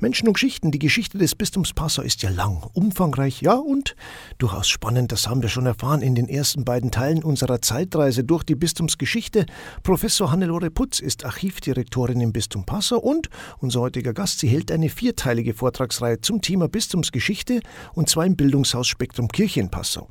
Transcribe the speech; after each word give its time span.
Menschen 0.00 0.28
und 0.28 0.34
Geschichten. 0.34 0.70
Die 0.70 0.78
Geschichte 0.78 1.18
des 1.18 1.34
Bistums 1.34 1.72
Passau 1.72 2.02
ist 2.02 2.22
ja 2.22 2.30
lang, 2.30 2.62
umfangreich, 2.72 3.42
ja 3.42 3.54
und 3.54 3.96
durchaus 4.38 4.68
spannend. 4.68 5.12
Das 5.12 5.28
haben 5.28 5.42
wir 5.42 5.48
schon 5.48 5.66
erfahren 5.66 6.02
in 6.02 6.14
den 6.14 6.28
ersten 6.28 6.64
beiden 6.64 6.90
Teilen 6.90 7.22
unserer 7.22 7.60
Zeitreise 7.60 8.24
durch 8.24 8.42
die 8.42 8.54
Bistumsgeschichte. 8.54 9.46
Professor 9.82 10.30
Hannelore 10.30 10.70
Putz 10.70 11.00
ist 11.00 11.24
Archivdirektorin 11.24 12.20
im 12.20 12.32
Bistum 12.32 12.64
Passau 12.64 12.98
und 12.98 13.28
unser 13.58 13.80
heutiger 13.80 14.12
Gast, 14.12 14.40
sie 14.40 14.48
hält 14.48 14.72
eine 14.72 14.88
vierteilige 14.88 15.54
Vortragsreihe 15.54 16.20
zum 16.20 16.40
Thema 16.40 16.68
Bistumsgeschichte 16.68 17.60
und 17.94 18.08
zwar 18.08 18.26
im 18.26 18.36
Bildungshaus 18.36 18.86
Spektrum 18.86 19.28
Kirche 19.28 19.60
in 19.60 19.70
Passau. 19.70 20.08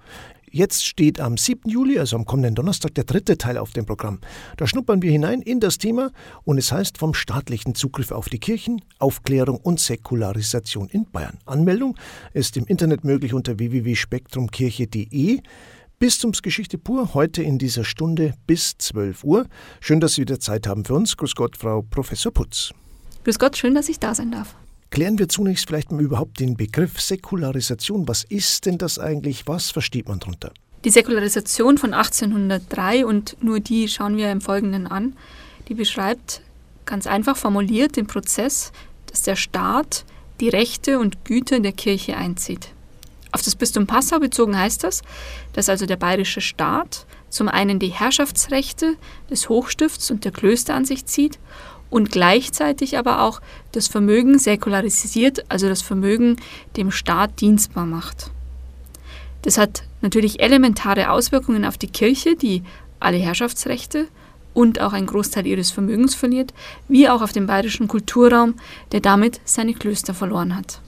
Jetzt 0.52 0.86
steht 0.86 1.20
am 1.20 1.38
7. 1.38 1.70
Juli, 1.70 2.00
also 2.00 2.16
am 2.16 2.26
kommenden 2.26 2.56
Donnerstag, 2.56 2.96
der 2.96 3.04
dritte 3.04 3.38
Teil 3.38 3.58
auf 3.58 3.72
dem 3.72 3.86
Programm. 3.86 4.20
Da 4.58 4.66
schnuppern 4.66 5.02
wir 5.02 5.12
hinein 5.12 5.42
in 5.42 5.60
das 5.60 5.78
Thema 5.78 6.12
und 6.44 6.58
es 6.58 6.72
heißt 6.72 6.98
vom 6.98 7.14
staatlichen 7.14 7.76
Zugriff 7.76 8.12
auf 8.12 8.30
die 8.30 8.40
Kirchen, 8.40 8.82
Aufklärung 8.98 9.58
und 9.58 9.80
Säkularisation 9.80 10.88
in 10.90 11.06
Bayern. 11.06 11.38
Anmeldung 11.46 11.98
ist 12.34 12.58
im 12.58 12.66
Internet 12.66 13.04
möglich 13.04 13.34
unter 13.34 13.60
www.spektrumkirche.de. 13.60 15.42
Bistumsgeschichte 16.00 16.78
pur, 16.78 17.14
heute 17.14 17.44
in 17.44 17.60
dieser 17.60 17.84
Stunde 17.84 18.34
bis 18.48 18.78
12 18.78 19.24
Uhr. 19.24 19.46
Schön, 19.82 20.00
dass 20.00 20.14
Sie 20.14 20.22
wieder 20.22 20.40
Zeit 20.40 20.66
haben 20.66 20.86
für 20.86 20.96
uns. 20.96 21.18
Grüß 21.18 21.36
Gott, 21.36 21.58
Frau 21.58 21.82
Professor 21.82 22.32
Putz. 22.32 22.72
Grüß 23.24 23.38
Gott, 23.38 23.58
schön, 23.58 23.76
dass 23.76 23.90
ich 23.90 24.00
da 24.00 24.16
sein 24.16 24.32
darf. 24.32 24.56
Klären 24.90 25.20
wir 25.20 25.30
zunächst 25.30 25.68
vielleicht 25.68 25.92
mal 25.92 26.02
überhaupt 26.02 26.40
den 26.40 26.58
Begriff 26.58 27.00
Säkularisation. 27.00 28.08
Was 28.08 28.24
ist 28.24 28.66
denn 28.66 28.80
das 28.80 28.98
eigentlich? 28.98 29.48
Was 29.48 29.70
versteht 29.70 30.08
man 30.08 30.20
darunter? 30.20 30.52
Die 30.84 30.90
Säkularisation 30.90 31.78
von 31.78 31.94
1803 31.94 33.06
und 33.06 33.38
nur 33.44 33.60
die 33.60 33.88
schauen 33.88 34.18
wir 34.18 34.32
im 34.32 34.42
Folgenden 34.42 34.88
an, 34.88 35.16
die 35.68 35.76
beschreibt 35.76 36.42
ganz 36.86 37.06
einfach 37.06 37.38
formuliert 37.38 37.98
den 37.98 38.08
Prozess, 38.08 38.72
dass 39.06 39.22
der 39.22 39.36
Staat 39.36 40.06
die 40.40 40.50
Rechte 40.50 40.98
und 41.00 41.24
Güter 41.26 41.60
der 41.60 41.74
Kirche 41.74 42.18
einzieht. 42.18 42.70
Auf 43.32 43.44
das 43.44 43.56
Bistum 43.56 43.86
Passau 43.86 44.20
bezogen 44.20 44.58
heißt 44.58 44.84
das, 44.84 45.04
dass 45.54 45.70
also 45.70 45.86
der 45.86 45.98
bayerische 45.98 46.42
Staat 46.42 47.06
zum 47.30 47.48
einen 47.48 47.78
die 47.78 47.90
Herrschaftsrechte 47.90 48.96
des 49.30 49.50
Hochstifts 49.50 50.10
und 50.10 50.26
der 50.26 50.32
Klöster 50.32 50.74
an 50.74 50.86
sich 50.86 51.06
zieht 51.06 51.38
und 51.90 52.12
gleichzeitig 52.12 52.98
aber 52.98 53.22
auch 53.22 53.42
das 53.72 53.88
Vermögen 53.88 54.40
säkularisiert, 54.40 55.46
also 55.50 55.68
das 55.68 55.82
Vermögen 55.82 56.38
dem 56.78 56.92
Staat 56.92 57.42
dienstbar 57.42 57.86
macht. 57.86 58.32
Das 59.42 59.58
hat 59.58 59.84
natürlich 60.02 60.42
elementare 60.42 61.10
Auswirkungen 61.12 61.66
auf 61.66 61.78
die 61.78 61.88
Kirche, 61.88 62.36
die 62.36 62.64
alle 63.00 63.18
Herrschaftsrechte 63.18 64.08
und 64.54 64.82
auch 64.82 64.94
einen 64.94 65.08
Großteil 65.08 65.48
ihres 65.48 65.72
Vermögens 65.72 66.16
verliert, 66.16 66.54
wie 66.88 67.08
auch 67.08 67.22
auf 67.22 67.32
den 67.32 67.48
bayerischen 67.48 67.88
Kulturraum, 67.88 68.56
der 68.92 69.00
damit 69.00 69.40
seine 69.46 69.74
Klöster 69.74 70.14
verloren 70.14 70.56
hat. 70.56 70.82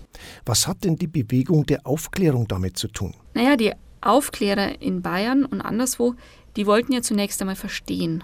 Was 0.46 0.68
hat 0.68 0.84
denn 0.84 0.98
die 0.98 1.08
Bewegung 1.08 1.66
der 1.66 1.86
Aufklärung 1.86 2.48
damit 2.48 2.78
zu 2.78 2.88
tun? 2.88 3.14
Naja, 3.34 3.56
die 3.56 3.72
Aufklärer 4.02 4.82
in 4.82 5.02
Bayern 5.02 5.46
und 5.46 5.62
anderswo, 5.62 6.16
die 6.56 6.66
wollten 6.66 6.92
ja 6.92 7.02
zunächst 7.02 7.40
einmal 7.42 7.56
verstehen. 7.56 8.24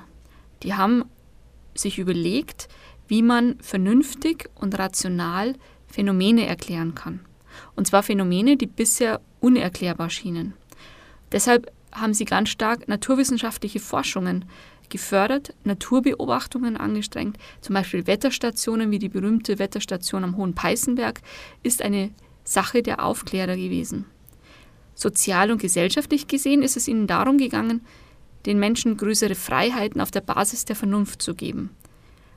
Die 0.64 0.73
haben 0.73 1.06
sich 1.80 2.00
überlegt, 2.00 2.67
wie 3.08 3.22
man 3.22 3.58
vernünftig 3.61 4.50
und 4.56 4.78
rational 4.78 5.56
Phänomene 5.88 6.45
erklären 6.45 6.95
kann. 6.95 7.22
Und 7.75 7.88
zwar 7.88 8.03
Phänomene, 8.03 8.58
die 8.58 8.67
bisher 8.67 9.22
unerklärbar 9.39 10.09
schienen. 10.09 10.53
Deshalb 11.31 11.72
haben 11.92 12.14
sie 12.14 12.25
ganz 12.25 12.50
stark 12.50 12.88
naturwissenschaftliche 12.88 13.80
Forschungen 13.80 14.45
gefördert, 14.89 15.53
Naturbeobachtungen 15.64 16.78
angestrengt. 16.78 17.38
Zum 17.61 17.73
Beispiel 17.73 18.08
Wetterstationen 18.08 18.91
wie 18.91 19.00
die 19.00 19.09
berühmte 19.09 19.59
Wetterstation 19.59 20.23
am 20.23 20.38
Hohen 20.38 20.56
Peißenberg 20.56 21.22
ist 21.64 21.81
eine 21.81 22.12
Sache 22.44 22.81
der 22.81 23.03
Aufklärer 23.03 23.56
gewesen. 23.56 24.06
Sozial 24.95 25.52
und 25.52 25.62
gesellschaftlich 25.62 26.28
gesehen 26.28 26.64
ist 26.64 26.78
es 26.78 26.88
ihnen 26.88 27.06
darum 27.08 27.38
gegangen, 27.38 27.81
den 28.45 28.59
Menschen 28.59 28.97
größere 28.97 29.35
Freiheiten 29.35 30.01
auf 30.01 30.12
der 30.12 30.22
Basis 30.22 30.66
der 30.66 30.75
Vernunft 30.75 31.22
zu 31.22 31.35
geben. 31.35 31.72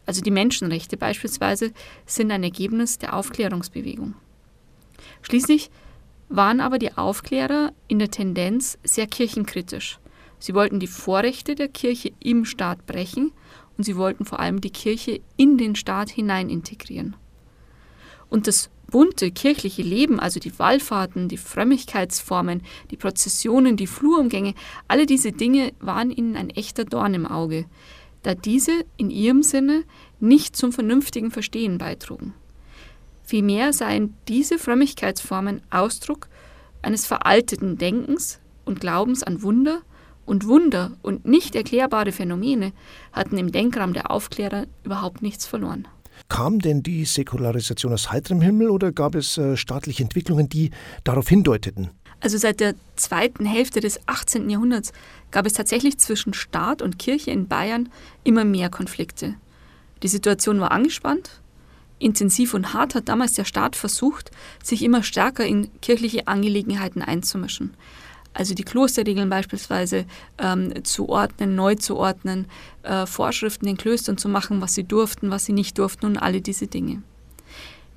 Also 0.07 0.23
die 0.23 0.31
Menschenrechte 0.31 0.97
beispielsweise 0.97 1.73
sind 2.07 2.33
ein 2.33 2.43
Ergebnis 2.43 2.99
der 2.99 3.15
Aufklärungsbewegung. 3.15 4.15
Schließlich 5.23 5.71
waren 6.29 6.61
aber 6.61 6.79
die 6.79 6.97
Aufklärer 6.97 7.73
in 7.89 7.99
der 7.99 8.11
Tendenz 8.11 8.79
sehr 8.83 9.07
kirchenkritisch. 9.07 9.99
Sie 10.39 10.55
wollten 10.55 10.81
die 10.81 10.87
Vorrechte 10.87 11.55
der 11.55 11.69
Kirche 11.69 12.13
im 12.19 12.45
Staat 12.45 12.87
brechen 12.87 13.33
und 13.77 13.85
sie 13.85 13.97
wollten 13.97 14.25
vor 14.25 14.41
allem 14.41 14.61
die 14.61 14.71
Kirche 14.71 15.21
in 15.37 15.59
den 15.59 15.77
Staat 15.77 16.09
hinein 16.11 16.49
integrieren. 16.49 17.15
Und 18.31 18.47
das 18.47 18.71
bunte 18.91 19.31
kirchliche 19.31 19.83
Leben, 19.83 20.21
also 20.21 20.41
die 20.41 20.59
Wallfahrten, 20.59 21.29
die 21.29 21.37
Frömmigkeitsformen, 21.37 22.63
die 22.91 22.97
Prozessionen, 22.97 23.77
die 23.77 23.87
Flurumgänge, 23.87 24.55
alle 24.89 25.07
diese 25.07 25.33
Dinge 25.33 25.73
waren 25.81 26.11
ihnen 26.11 26.37
ein 26.37 26.51
echter 26.51 26.85
Dorn 26.85 27.15
im 27.15 27.27
Auge, 27.27 27.67
da 28.23 28.35
diese 28.35 28.85
in 28.97 29.11
ihrem 29.11 29.43
Sinne 29.43 29.85
nicht 30.19 30.57
zum 30.57 30.73
vernünftigen 30.73 31.31
Verstehen 31.31 31.79
beitrugen. 31.79 32.35
Vielmehr 33.23 33.73
seien 33.73 34.15
diese 34.29 34.59
Frömmigkeitsformen 34.59 35.63
Ausdruck 35.71 36.29
eines 36.83 37.07
veralteten 37.07 37.79
Denkens 37.79 38.41
und 38.65 38.81
Glaubens 38.81 39.23
an 39.23 39.43
Wunder, 39.43 39.83
und 40.31 40.47
Wunder 40.47 40.93
und 41.03 41.27
nicht 41.27 41.57
erklärbare 41.57 42.13
Phänomene 42.13 42.73
hatten 43.13 43.37
im 43.37 43.51
Denkraum 43.51 43.95
der 43.95 44.13
Aufklärer 44.13 44.67
überhaupt 44.85 45.23
nichts 45.23 45.45
verloren. 45.45 45.89
Kam 46.29 46.59
denn 46.59 46.83
die 46.83 47.05
Säkularisation 47.05 47.93
aus 47.93 48.11
heiterem 48.11 48.41
Himmel 48.41 48.71
oder 48.71 48.93
gab 48.93 49.15
es 49.15 49.39
äh, 49.39 49.57
staatliche 49.57 50.03
Entwicklungen, 50.03 50.49
die 50.49 50.71
darauf 51.05 51.29
hindeuteten? 51.29 51.91
Also 52.21 52.37
seit 52.37 52.61
der 52.61 52.75
zweiten 52.97 53.47
Hälfte 53.47 53.81
des 53.81 53.99
18. 54.07 54.51
Jahrhunderts 54.51 54.93
gab 55.31 55.47
es 55.47 55.55
tatsächlich 55.55 55.99
zwischen 55.99 56.35
Staat 56.35 56.83
und 56.83 56.99
Kirche 56.99 57.31
in 57.31 57.49
Bayern 57.49 57.89
immer 58.25 58.45
mehr 58.45 58.69
Konflikte. 58.69 59.35
Die 60.03 60.09
Situation 60.09 60.61
war 60.61 60.73
angespannt. 60.73 61.41
Intensiv 61.99 62.55
und 62.55 62.73
hart 62.73 62.95
hat 62.95 63.09
damals 63.09 63.35
der 63.35 63.45
Staat 63.45 63.77
versucht, 63.77 64.31
sich 64.63 64.83
immer 64.83 65.03
stärker 65.03 65.45
in 65.47 65.69
kirchliche 65.81 66.29
Angelegenheiten 66.29 67.03
einzumischen 67.03 67.75
also 68.33 68.55
die 68.55 68.63
Klosterregeln 68.63 69.29
beispielsweise 69.29 70.07
ähm, 70.39 70.85
zu 70.85 71.09
ordnen, 71.09 71.55
neu 71.55 71.75
zu 71.75 71.97
ordnen, 71.97 72.47
äh, 72.83 73.07
Vorschriften 73.07 73.67
den 73.67 73.77
Klöstern 73.77 74.19
zu 74.19 74.29
machen, 74.29 74.61
was 74.61 74.75
sie 74.75 74.85
durften, 74.85 75.31
was 75.31 75.45
sie 75.45 75.53
nicht 75.53 75.79
durften 75.79 76.07
und 76.07 76.19
alle 76.19 76.41
diese 76.41 76.67
Dinge. 76.67 77.03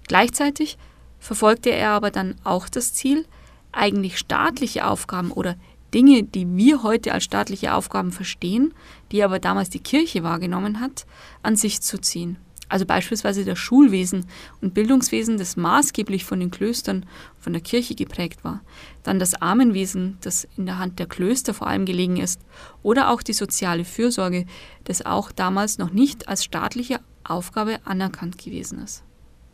Gleichzeitig 0.08 0.78
verfolgte 1.20 1.70
er 1.70 1.92
aber 1.92 2.12
dann 2.12 2.36
auch 2.44 2.68
das 2.68 2.94
Ziel, 2.94 3.26
eigentlich 3.72 4.18
staatliche 4.18 4.88
Aufgaben 4.88 5.32
oder 5.32 5.56
Dinge, 5.94 6.24
die 6.24 6.48
wir 6.56 6.84
heute 6.84 7.14
als 7.14 7.24
staatliche 7.24 7.74
Aufgaben 7.74 8.12
verstehen, 8.12 8.74
die 9.12 9.24
aber 9.24 9.40
damals 9.40 9.70
die 9.70 9.80
Kirche 9.80 10.24
wahrgenommen 10.24 10.80
hat, 10.80 11.06
an 11.44 11.56
sich 11.56 11.82
zu 11.82 12.00
ziehen 12.00 12.38
also 12.74 12.88
beispielsweise 12.88 13.46
das 13.46 13.60
Schulwesen 13.60 14.26
und 14.60 14.74
Bildungswesen, 14.74 15.38
das 15.38 15.56
maßgeblich 15.56 16.26
von 16.26 16.40
den 16.40 16.50
Klöstern, 16.50 17.06
von 17.38 17.54
der 17.54 17.62
Kirche 17.62 17.94
geprägt 17.94 18.44
war, 18.44 18.62
dann 19.04 19.20
das 19.20 19.40
Armenwesen, 19.40 20.18
das 20.22 20.48
in 20.58 20.66
der 20.66 20.80
Hand 20.80 20.98
der 20.98 21.06
Klöster 21.06 21.54
vor 21.54 21.68
allem 21.68 21.86
gelegen 21.86 22.18
ist, 22.18 22.42
oder 22.82 23.12
auch 23.12 23.22
die 23.22 23.34
soziale 23.34 23.86
Fürsorge, 23.86 24.48
das 24.86 25.06
auch 25.06 25.32
damals 25.32 25.78
noch 25.78 25.92
nicht 25.92 26.28
als 26.28 26.44
staatliche 26.44 27.00
Aufgabe 27.24 27.78
anerkannt 27.86 28.40
gewesen 28.40 28.80
ist. 28.80 29.04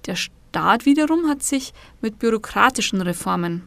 Der 0.05 0.15
Staat 0.15 0.85
wiederum 0.85 1.27
hat 1.27 1.43
sich 1.43 1.73
mit 1.99 2.19
bürokratischen 2.19 3.01
Reformen 3.01 3.63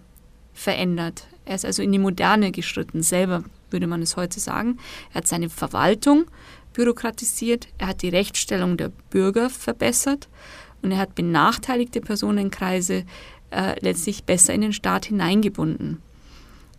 verändert. 0.55 1.27
Er 1.45 1.57
ist 1.57 1.67
also 1.67 1.83
in 1.83 1.93
die 1.93 1.99
Moderne 1.99 2.53
geschritten, 2.53 3.03
selber 3.03 3.45
würde 3.69 3.87
man 3.87 4.01
es 4.01 4.17
heute 4.17 4.41
sagen. 4.41 4.79
Er 5.11 5.17
hat 5.17 5.27
seine 5.27 5.51
Verwaltung 5.51 6.25
bürokratisiert, 6.73 7.69
er 7.79 7.89
hat 7.89 8.03
die 8.03 8.09
Rechtsstellung 8.09 8.77
der 8.77 8.91
Bürger 9.11 9.51
verbessert 9.51 10.29
und 10.83 10.93
er 10.93 10.99
hat 10.99 11.15
benachteiligte 11.15 12.01
Personenkreise 12.01 13.05
äh, 13.51 13.79
letztlich 13.81 14.25
besser 14.25 14.55
in 14.55 14.63
den 14.63 14.73
Staat 14.73 15.07
hineingebunden. 15.07 16.03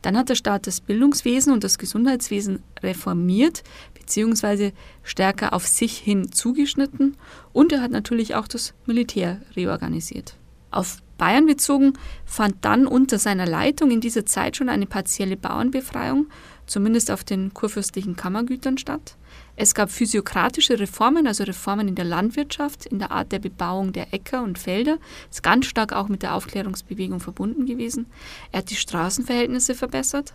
Dann 0.02 0.18
hat 0.18 0.28
der 0.28 0.36
Staat 0.36 0.68
das 0.68 0.82
Bildungswesen 0.82 1.54
und 1.54 1.64
das 1.64 1.78
Gesundheitswesen 1.78 2.62
reformiert 2.82 3.64
bzw. 3.94 4.74
stärker 5.02 5.54
auf 5.54 5.66
sich 5.66 5.98
hin 5.98 6.32
zugeschnitten 6.32 7.16
und 7.54 7.72
er 7.72 7.82
hat 7.82 7.92
natürlich 7.92 8.36
auch 8.36 8.50
das 8.50 8.74
Militär 8.86 9.42
reorganisiert. 9.56 10.36
Auf 10.72 11.02
Bayern 11.18 11.46
bezogen 11.46 11.94
fand 12.26 12.66
dann 12.66 12.86
unter 12.86 13.18
seiner 13.18 13.46
Leitung 13.46 13.92
in 13.92 14.02
dieser 14.02 14.26
Zeit 14.26 14.58
schon 14.58 14.68
eine 14.68 14.88
partielle 14.88 15.38
Bauernbefreiung, 15.38 16.28
zumindest 16.66 17.12
auf 17.12 17.24
den 17.24 17.54
kurfürstlichen 17.54 18.18
Kammergütern 18.18 18.78
statt. 18.78 19.16
Es 19.56 19.76
gab 19.76 19.92
physiokratische 19.92 20.80
Reformen, 20.80 21.28
also 21.28 21.44
Reformen 21.44 21.88
in 21.88 21.96
der 21.96 22.06
Landwirtschaft, 22.06 22.88
in 22.88 22.98
der 22.98 23.12
Art 23.12 23.32
der 23.32 23.40
Bebauung 23.40 23.94
der 23.94 24.14
Äcker 24.14 24.44
und 24.44 24.58
Felder. 24.58 24.98
Ist 25.30 25.44
ganz 25.44 25.68
stark 25.68 25.94
auch 25.94 26.08
mit 26.08 26.24
der 26.24 26.34
Aufklärungsbewegung 26.34 27.20
verbunden 27.20 27.66
gewesen. 27.66 28.08
Er 28.52 28.60
hat 28.60 28.72
die 28.72 28.76
Straßenverhältnisse 28.76 29.76
verbessert 29.76 30.34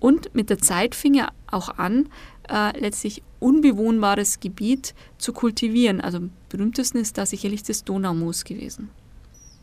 und 0.00 0.34
mit 0.34 0.50
der 0.50 0.58
Zeit 0.58 0.94
fing 0.94 1.14
er 1.14 1.32
auch 1.46 1.78
an, 1.78 2.08
äh, 2.48 2.78
letztlich 2.78 3.22
unbewohnbares 3.38 4.40
Gebiet 4.40 4.94
zu 5.18 5.32
kultivieren. 5.32 6.00
Also 6.00 6.18
am 6.18 6.30
berühmtesten 6.48 6.98
ist 6.98 7.18
da 7.18 7.26
sicherlich 7.26 7.62
das 7.62 7.84
Donaumoos 7.84 8.44
gewesen. 8.44 8.90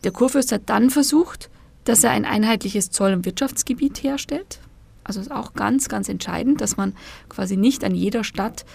Der 0.03 0.11
Kurfürst 0.11 0.51
hat 0.51 0.63
dann 0.67 0.89
versucht, 0.89 1.49
dass 1.83 2.03
er 2.03 2.11
ein 2.11 2.25
einheitliches 2.25 2.91
Zoll- 2.91 3.13
und 3.13 3.25
Wirtschaftsgebiet 3.25 4.03
herstellt. 4.03 4.59
Also 5.07 5.21
ist 5.21 5.31
auch 5.31 5.53
ganz, 5.53 5.89
ganz 5.89 6.09
entscheidend, 6.09 6.61
dass 6.61 6.77
man 6.77 6.93
quasi 7.29 7.57
nicht 7.57 7.83
an 7.83 7.95
jeder 7.95 8.23
Stadt 8.23 8.65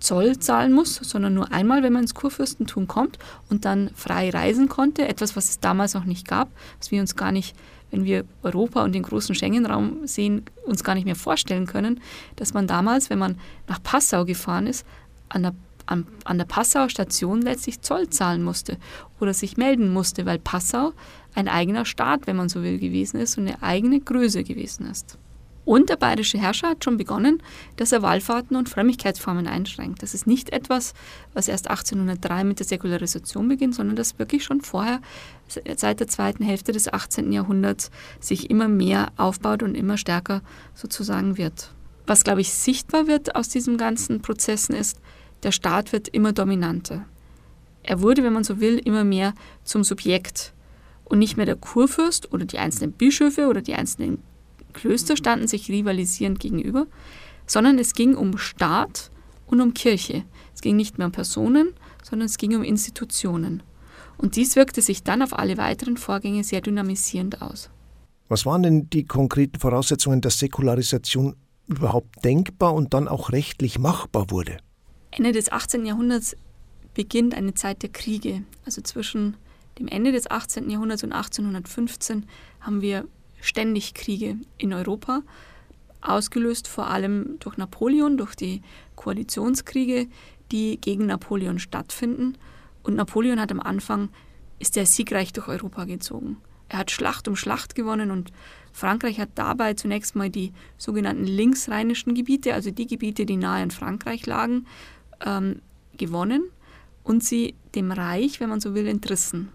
Zoll 0.00 0.38
zahlen 0.38 0.72
muss, 0.72 0.94
sondern 0.94 1.34
nur 1.34 1.52
einmal, 1.52 1.82
wenn 1.82 1.92
man 1.92 2.02
ins 2.02 2.14
Kurfürstentum 2.14 2.86
kommt 2.86 3.18
und 3.50 3.64
dann 3.64 3.90
frei 3.94 4.30
reisen 4.30 4.68
konnte. 4.68 5.08
Etwas, 5.08 5.34
was 5.34 5.48
es 5.48 5.60
damals 5.60 5.94
noch 5.94 6.04
nicht 6.04 6.28
gab, 6.28 6.48
was 6.78 6.90
wir 6.90 7.00
uns 7.00 7.16
gar 7.16 7.32
nicht, 7.32 7.56
wenn 7.90 8.04
wir 8.04 8.24
Europa 8.42 8.84
und 8.84 8.94
den 8.94 9.02
großen 9.02 9.34
Schengen-Raum 9.34 10.06
sehen, 10.06 10.44
uns 10.64 10.84
gar 10.84 10.94
nicht 10.94 11.04
mehr 11.04 11.16
vorstellen 11.16 11.66
können, 11.66 12.00
dass 12.36 12.54
man 12.54 12.66
damals, 12.66 13.10
wenn 13.10 13.18
man 13.18 13.38
nach 13.66 13.82
Passau 13.82 14.24
gefahren 14.24 14.66
ist, 14.66 14.86
an 15.30 15.42
der, 15.42 15.54
an, 15.86 16.06
der 16.38 16.44
Passauer 16.44 16.90
Station 16.90 17.42
letztlich 17.42 17.80
Zoll 17.80 18.08
zahlen 18.10 18.42
musste 18.42 18.76
oder 19.20 19.34
sich 19.34 19.56
melden 19.56 19.92
musste, 19.92 20.26
weil 20.26 20.38
Passau 20.38 20.92
ein 21.34 21.48
eigener 21.48 21.84
Staat, 21.84 22.26
wenn 22.26 22.36
man 22.36 22.48
so 22.48 22.62
will, 22.62 22.78
gewesen 22.78 23.18
ist 23.18 23.38
und 23.38 23.48
eine 23.48 23.62
eigene 23.62 24.00
Größe 24.00 24.44
gewesen 24.44 24.86
ist. 24.86 25.18
Und 25.68 25.90
der 25.90 25.96
bayerische 25.96 26.38
Herrscher 26.38 26.70
hat 26.70 26.82
schon 26.82 26.96
begonnen, 26.96 27.42
dass 27.76 27.92
er 27.92 28.00
Wallfahrten 28.00 28.56
und 28.56 28.70
Frömmigkeitsformen 28.70 29.46
einschränkt. 29.46 30.02
Das 30.02 30.14
ist 30.14 30.26
nicht 30.26 30.48
etwas, 30.48 30.94
was 31.34 31.46
erst 31.46 31.68
1803 31.68 32.44
mit 32.44 32.58
der 32.58 32.64
Säkularisation 32.64 33.48
beginnt, 33.48 33.74
sondern 33.74 33.94
das 33.94 34.18
wirklich 34.18 34.44
schon 34.44 34.62
vorher, 34.62 35.02
seit 35.76 36.00
der 36.00 36.08
zweiten 36.08 36.42
Hälfte 36.42 36.72
des 36.72 36.90
18. 36.90 37.32
Jahrhunderts, 37.32 37.90
sich 38.18 38.48
immer 38.48 38.66
mehr 38.66 39.12
aufbaut 39.18 39.62
und 39.62 39.74
immer 39.74 39.98
stärker 39.98 40.40
sozusagen 40.74 41.36
wird. 41.36 41.74
Was, 42.06 42.24
glaube 42.24 42.40
ich, 42.40 42.54
sichtbar 42.54 43.06
wird 43.06 43.36
aus 43.36 43.50
diesen 43.50 43.76
ganzen 43.76 44.22
Prozessen 44.22 44.74
ist, 44.74 44.98
der 45.42 45.52
Staat 45.52 45.92
wird 45.92 46.08
immer 46.08 46.32
dominanter. 46.32 47.04
Er 47.82 48.00
wurde, 48.00 48.24
wenn 48.24 48.32
man 48.32 48.44
so 48.44 48.58
will, 48.58 48.78
immer 48.78 49.04
mehr 49.04 49.34
zum 49.64 49.84
Subjekt 49.84 50.54
und 51.04 51.18
nicht 51.18 51.36
mehr 51.36 51.44
der 51.44 51.56
Kurfürst 51.56 52.32
oder 52.32 52.46
die 52.46 52.58
einzelnen 52.58 52.92
Bischöfe 52.92 53.48
oder 53.48 53.60
die 53.60 53.74
einzelnen 53.74 54.22
Klöster 54.78 55.16
standen 55.16 55.48
sich 55.48 55.68
rivalisierend 55.68 56.38
gegenüber, 56.38 56.86
sondern 57.46 57.80
es 57.80 57.94
ging 57.94 58.14
um 58.14 58.38
Staat 58.38 59.10
und 59.46 59.60
um 59.60 59.74
Kirche. 59.74 60.24
Es 60.54 60.60
ging 60.60 60.76
nicht 60.76 60.98
mehr 60.98 61.08
um 61.08 61.12
Personen, 61.12 61.70
sondern 62.08 62.26
es 62.26 62.38
ging 62.38 62.54
um 62.54 62.62
Institutionen. 62.62 63.64
Und 64.18 64.36
dies 64.36 64.54
wirkte 64.54 64.80
sich 64.80 65.02
dann 65.02 65.22
auf 65.22 65.36
alle 65.36 65.56
weiteren 65.58 65.96
Vorgänge 65.96 66.44
sehr 66.44 66.60
dynamisierend 66.60 67.42
aus. 67.42 67.70
Was 68.28 68.46
waren 68.46 68.62
denn 68.62 68.90
die 68.90 69.04
konkreten 69.04 69.58
Voraussetzungen, 69.58 70.20
dass 70.20 70.38
Säkularisation 70.38 71.34
überhaupt 71.66 72.24
denkbar 72.24 72.74
und 72.74 72.94
dann 72.94 73.08
auch 73.08 73.32
rechtlich 73.32 73.80
machbar 73.80 74.30
wurde? 74.30 74.58
Ende 75.10 75.32
des 75.32 75.50
18. 75.50 75.86
Jahrhunderts 75.86 76.36
beginnt 76.94 77.34
eine 77.34 77.54
Zeit 77.54 77.82
der 77.82 77.90
Kriege. 77.90 78.42
Also 78.64 78.80
zwischen 78.82 79.36
dem 79.80 79.88
Ende 79.88 80.12
des 80.12 80.30
18. 80.30 80.70
Jahrhunderts 80.70 81.02
und 81.02 81.12
1815 81.12 82.26
haben 82.60 82.80
wir 82.80 83.08
ständig 83.40 83.94
Kriege 83.94 84.36
in 84.56 84.72
Europa, 84.72 85.22
ausgelöst 86.00 86.68
vor 86.68 86.88
allem 86.88 87.38
durch 87.40 87.56
Napoleon, 87.56 88.16
durch 88.16 88.34
die 88.34 88.62
Koalitionskriege, 88.96 90.06
die 90.52 90.80
gegen 90.80 91.06
Napoleon 91.06 91.58
stattfinden. 91.58 92.38
Und 92.82 92.94
Napoleon 92.94 93.40
hat 93.40 93.50
am 93.50 93.60
Anfang, 93.60 94.10
ist 94.58 94.76
er 94.76 94.86
siegreich 94.86 95.32
durch 95.32 95.48
Europa 95.48 95.84
gezogen. 95.84 96.38
Er 96.68 96.78
hat 96.78 96.90
Schlacht 96.90 97.28
um 97.28 97.36
Schlacht 97.36 97.74
gewonnen 97.74 98.10
und 98.10 98.30
Frankreich 98.72 99.18
hat 99.18 99.30
dabei 99.34 99.74
zunächst 99.74 100.14
mal 100.14 100.30
die 100.30 100.52
sogenannten 100.76 101.24
linksrheinischen 101.24 102.14
Gebiete, 102.14 102.54
also 102.54 102.70
die 102.70 102.86
Gebiete, 102.86 103.24
die 103.24 103.36
nahe 103.36 103.62
an 103.62 103.70
Frankreich 103.70 104.26
lagen, 104.26 104.66
ähm, 105.24 105.62
gewonnen 105.96 106.50
und 107.02 107.24
sie 107.24 107.54
dem 107.74 107.90
Reich, 107.90 108.38
wenn 108.40 108.50
man 108.50 108.60
so 108.60 108.74
will, 108.74 108.86
entrissen. 108.86 109.48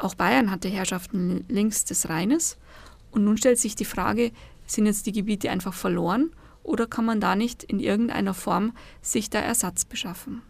Auch 0.00 0.14
Bayern 0.14 0.50
hatte 0.50 0.68
Herrschaften 0.68 1.44
links 1.48 1.84
des 1.84 2.08
Rheines. 2.08 2.56
Und 3.10 3.24
nun 3.24 3.36
stellt 3.36 3.58
sich 3.58 3.76
die 3.76 3.84
Frage, 3.84 4.32
sind 4.66 4.86
jetzt 4.86 5.04
die 5.04 5.12
Gebiete 5.12 5.50
einfach 5.50 5.74
verloren 5.74 6.30
oder 6.62 6.86
kann 6.86 7.04
man 7.04 7.20
da 7.20 7.36
nicht 7.36 7.62
in 7.62 7.80
irgendeiner 7.80 8.32
Form 8.32 8.72
sich 9.02 9.28
da 9.28 9.40
Ersatz 9.40 9.84
beschaffen? 9.84 10.40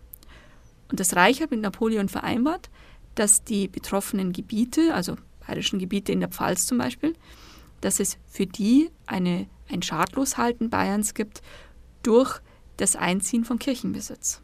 Und 0.89 1.01
das 1.01 1.17
Reich 1.17 1.43
hat 1.43 1.51
mit 1.51 1.61
Napoleon 1.61 2.09
vereinbart, 2.09 2.71
dass 3.17 3.43
die 3.43 3.67
betroffenen 3.67 4.33
Gebiete, 4.33 4.95
also 4.95 5.17
bayerischen 5.45 5.81
Gebiete 5.81 6.13
in 6.13 6.21
der 6.21 6.29
Pfalz 6.29 6.67
zum 6.67 6.79
Beispiel, 6.79 7.15
dass 7.81 7.99
es 7.99 8.19
für 8.29 8.47
die 8.47 8.91
eine, 9.07 9.49
ein 9.69 9.83
Schadloshalten 9.83 10.71
Bayerns 10.71 11.15
gibt 11.15 11.43
durch 12.05 12.41
das 12.77 12.95
Einziehen 12.95 13.45
von 13.45 13.59
Kirchenbesitz. 13.59 14.43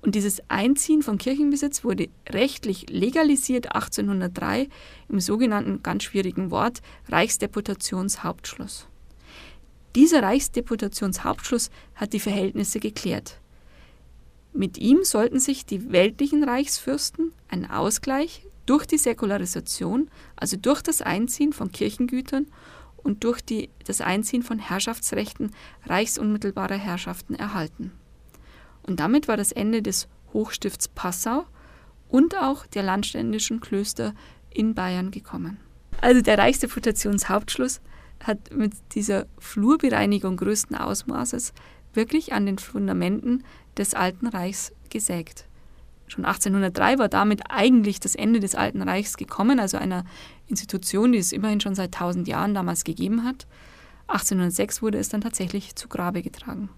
Und 0.00 0.14
dieses 0.14 0.40
Einziehen 0.48 1.02
von 1.02 1.18
Kirchenbesitz 1.18 1.82
wurde 1.82 2.08
rechtlich 2.28 2.88
legalisiert 2.88 3.74
1803 3.74 4.68
im 5.08 5.20
sogenannten 5.20 5.82
ganz 5.82 6.04
schwierigen 6.04 6.50
Wort 6.50 6.80
Reichsdeputationshauptschluss. 7.08 8.86
Dieser 9.96 10.22
Reichsdeputationshauptschluss 10.22 11.70
hat 11.96 12.12
die 12.12 12.20
Verhältnisse 12.20 12.78
geklärt. 12.78 13.40
Mit 14.52 14.78
ihm 14.78 15.02
sollten 15.02 15.40
sich 15.40 15.66
die 15.66 15.90
weltlichen 15.90 16.44
Reichsfürsten 16.44 17.32
einen 17.48 17.66
Ausgleich 17.66 18.46
durch 18.66 18.86
die 18.86 18.98
Säkularisation, 18.98 20.10
also 20.36 20.56
durch 20.56 20.82
das 20.82 21.02
Einziehen 21.02 21.52
von 21.52 21.72
Kirchengütern 21.72 22.46
und 22.96 23.24
durch 23.24 23.40
die, 23.40 23.70
das 23.84 24.00
Einziehen 24.00 24.42
von 24.42 24.58
Herrschaftsrechten 24.58 25.52
reichsunmittelbarer 25.86 26.76
Herrschaften 26.76 27.34
erhalten. 27.34 27.92
Und 28.88 29.00
damit 29.00 29.28
war 29.28 29.36
das 29.36 29.52
Ende 29.52 29.82
des 29.82 30.08
Hochstifts 30.32 30.88
Passau 30.88 31.44
und 32.08 32.36
auch 32.38 32.66
der 32.66 32.82
landständischen 32.82 33.60
Klöster 33.60 34.14
in 34.50 34.74
Bayern 34.74 35.10
gekommen. 35.10 35.58
Also 36.00 36.22
der 36.22 36.38
Reichsdeputationshauptschluss 36.38 37.82
hat 38.24 38.50
mit 38.52 38.72
dieser 38.94 39.26
Flurbereinigung 39.38 40.38
größten 40.38 40.74
Ausmaßes 40.74 41.52
wirklich 41.92 42.32
an 42.32 42.46
den 42.46 42.58
Fundamenten 42.58 43.44
des 43.76 43.92
Alten 43.92 44.26
Reichs 44.26 44.72
gesägt. 44.88 45.46
Schon 46.06 46.24
1803 46.24 46.98
war 46.98 47.08
damit 47.08 47.50
eigentlich 47.50 48.00
das 48.00 48.14
Ende 48.14 48.40
des 48.40 48.54
Alten 48.54 48.80
Reichs 48.80 49.18
gekommen, 49.18 49.60
also 49.60 49.76
einer 49.76 50.06
Institution, 50.46 51.12
die 51.12 51.18
es 51.18 51.32
immerhin 51.32 51.60
schon 51.60 51.74
seit 51.74 51.94
1000 51.94 52.26
Jahren 52.26 52.54
damals 52.54 52.84
gegeben 52.84 53.24
hat. 53.24 53.46
1806 54.06 54.80
wurde 54.80 54.96
es 54.96 55.10
dann 55.10 55.20
tatsächlich 55.20 55.76
zu 55.76 55.88
Grabe 55.88 56.22
getragen. 56.22 56.70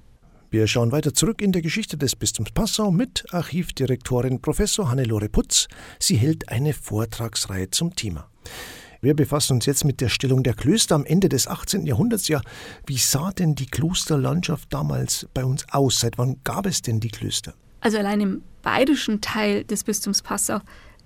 Wir 0.52 0.67
schauen 0.67 0.91
weiter 0.91 1.14
zurück 1.14 1.43
in 1.43 1.52
der 1.52 1.62
Geschichte 1.62 1.97
des 1.97 2.17
Bistums 2.17 2.50
Passau 2.50 2.91
mit 2.91 3.25
Archivdirektorin 3.31 4.43
Professor 4.43 4.91
Hannelore 4.91 5.29
Putz. 5.29 5.69
Sie 6.00 6.17
hält 6.17 6.49
eine 6.49 6.73
Vortragsreihe 6.73 7.70
zum 7.70 7.94
Thema. 7.94 8.29
Wir 9.00 9.14
befassen 9.14 9.54
uns 9.54 9.66
jetzt 9.66 9.85
mit 9.85 10.00
der 10.00 10.09
Stellung 10.09 10.42
der 10.42 10.54
Klöster 10.54 10.97
am 10.97 11.04
Ende 11.04 11.28
des 11.28 11.47
18. 11.47 11.87
Jahrhunderts. 11.87 12.26
Ja, 12.26 12.40
wie 12.85 12.97
sah 12.97 13.30
denn 13.30 13.54
die 13.54 13.66
Klosterlandschaft 13.66 14.73
damals 14.73 15.28
bei 15.35 15.45
uns 15.45 15.66
aus? 15.71 16.00
Seit 16.00 16.19
wann 16.19 16.40
gab 16.42 16.66
es 16.66 16.83
denn 16.83 16.99
die 16.99 17.11
Klöster? 17.11 17.54
Also 17.80 17.99
allein 17.99 18.21
im 18.21 18.42
bayerischen 18.62 19.21
Teil 19.21 19.62
des 19.62 19.85
Bistums 19.85 20.21
Passau 20.21 20.59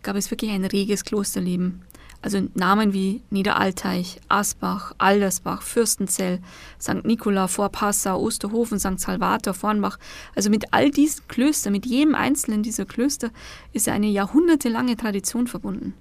gab 0.02 0.16
es 0.16 0.30
wirklich 0.30 0.52
ein 0.52 0.64
reges 0.64 1.04
Klosterleben. 1.04 1.82
Also 2.24 2.40
Namen 2.54 2.94
wie 2.94 3.20
Niederalteich, 3.28 4.18
Asbach, 4.28 4.94
Aldersbach, 4.96 5.60
Fürstenzell, 5.60 6.38
St. 6.80 7.04
Nikola, 7.04 7.48
Vorpassau, 7.48 8.18
Osterhofen, 8.18 8.78
St. 8.78 8.98
Salvator, 8.98 9.52
Vornbach. 9.52 9.98
Also 10.34 10.48
mit 10.48 10.72
all 10.72 10.90
diesen 10.90 11.28
Klöstern, 11.28 11.74
mit 11.74 11.84
jedem 11.84 12.14
einzelnen 12.14 12.62
dieser 12.62 12.86
Klöster 12.86 13.28
ist 13.74 13.90
eine 13.90 14.06
jahrhundertelange 14.06 14.96
Tradition 14.96 15.46
verbunden. 15.46 15.92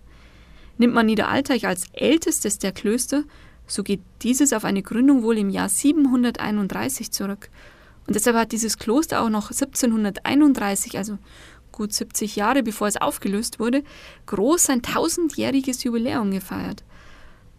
Nimmt 0.78 0.94
man 0.94 1.08
Niederalteich 1.08 1.68
als 1.68 1.88
ältestes 1.92 2.58
der 2.58 2.72
Klöster, 2.72 3.26
so 3.68 3.84
geht 3.84 4.00
dieses 4.22 4.54
auf 4.54 4.64
eine 4.64 4.82
Gründung 4.82 5.24
wohl 5.24 5.38
im 5.38 5.50
Jahr 5.50 5.68
731 5.68 7.12
zurück. 7.12 7.50
Und 8.08 8.16
deshalb 8.16 8.38
hat 8.38 8.54
dieses 8.54 8.78
Kloster 8.78 9.22
auch 9.22 9.30
noch 9.30 9.52
1731, 9.52 10.98
also 10.98 11.18
gut 11.74 11.92
70 11.92 12.38
Jahre 12.38 12.64
bevor 12.64 12.88
es 12.88 12.96
aufgelöst 12.96 13.60
wurde, 13.60 13.84
groß 14.28 14.64
sein 14.64 14.82
tausendjähriges 14.82 15.84
Jubiläum 15.84 16.32
gefeiert. 16.32 16.86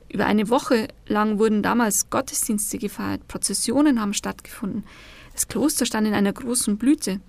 Über 0.08 0.24
eine 0.24 0.48
Woche 0.48 0.88
lang 1.06 1.38
wurden 1.38 1.62
damals 1.62 2.08
Gottesdienste 2.08 2.78
gefeiert, 2.78 3.28
Prozessionen 3.28 4.00
haben 4.00 4.14
stattgefunden. 4.14 4.84
Das 5.34 5.48
Kloster 5.48 5.84
stand 5.84 6.06
in 6.06 6.14
einer 6.14 6.32
großen 6.32 6.78
Blüte. 6.78 7.20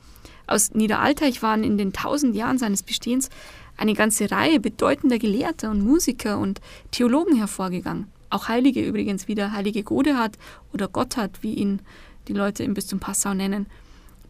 Aus 0.48 0.74
Niederalteich 0.74 1.42
waren 1.42 1.64
in 1.64 1.78
den 1.78 1.92
tausend 1.92 2.36
Jahren 2.36 2.60
seines 2.60 2.84
Bestehens 2.84 3.30
eine 3.76 3.94
ganze 3.94 4.30
Reihe 4.30 4.60
bedeutender 4.60 5.18
Gelehrter 5.18 5.72
und 5.72 5.82
Musiker 5.82 6.38
und 6.38 6.62
Theologen 6.92 7.36
hervorgegangen. 7.36 8.08
Auch 8.30 8.48
Heilige 8.48 8.86
übrigens 8.86 9.28
wieder, 9.28 9.52
Heilige 9.52 9.84
Godehard 9.84 10.38
oder 10.72 10.88
Gotthard, 10.88 11.42
wie 11.42 11.56
ihn 11.56 11.82
die 12.28 12.34
Leute 12.34 12.64
im 12.64 12.74
Bistum 12.74 13.00
Passau 13.00 13.34
nennen 13.34 13.66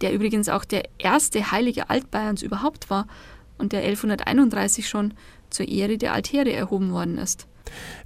der 0.01 0.13
übrigens 0.13 0.49
auch 0.49 0.65
der 0.65 0.89
erste 0.97 1.51
Heilige 1.51 1.89
Altbayerns 1.89 2.41
überhaupt 2.41 2.89
war 2.89 3.07
und 3.57 3.71
der 3.71 3.81
1131 3.81 4.87
schon 4.87 5.13
zur 5.49 5.67
Ehre 5.67 5.97
der 5.97 6.13
Altäre 6.13 6.51
erhoben 6.51 6.91
worden 6.91 7.17
ist. 7.17 7.47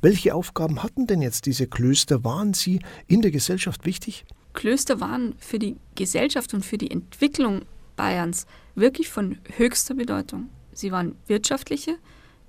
Welche 0.01 0.34
Aufgaben 0.34 0.84
hatten 0.84 1.08
denn 1.08 1.22
jetzt 1.22 1.46
diese 1.46 1.67
Klöster? 1.67 2.24
Waren 2.24 2.53
sie 2.53 2.79
in 3.08 3.22
der 3.22 3.31
Gesellschaft 3.31 3.86
wichtig? 3.86 4.25
Klöster 4.53 5.00
waren 5.00 5.36
für 5.39 5.60
die 5.60 5.77
Gesellschaft 5.96 6.53
und 6.53 6.65
für 6.65 6.77
die 6.77 6.91
Entwicklung 6.91 7.62
Bayerns 7.96 8.46
wirklich 8.75 9.10
von 9.10 9.38
höchster 9.58 9.93
Bedeutung. 9.93 10.50
Sie 10.72 10.91
waren 10.91 11.15
wirtschaftliche, 11.27 11.98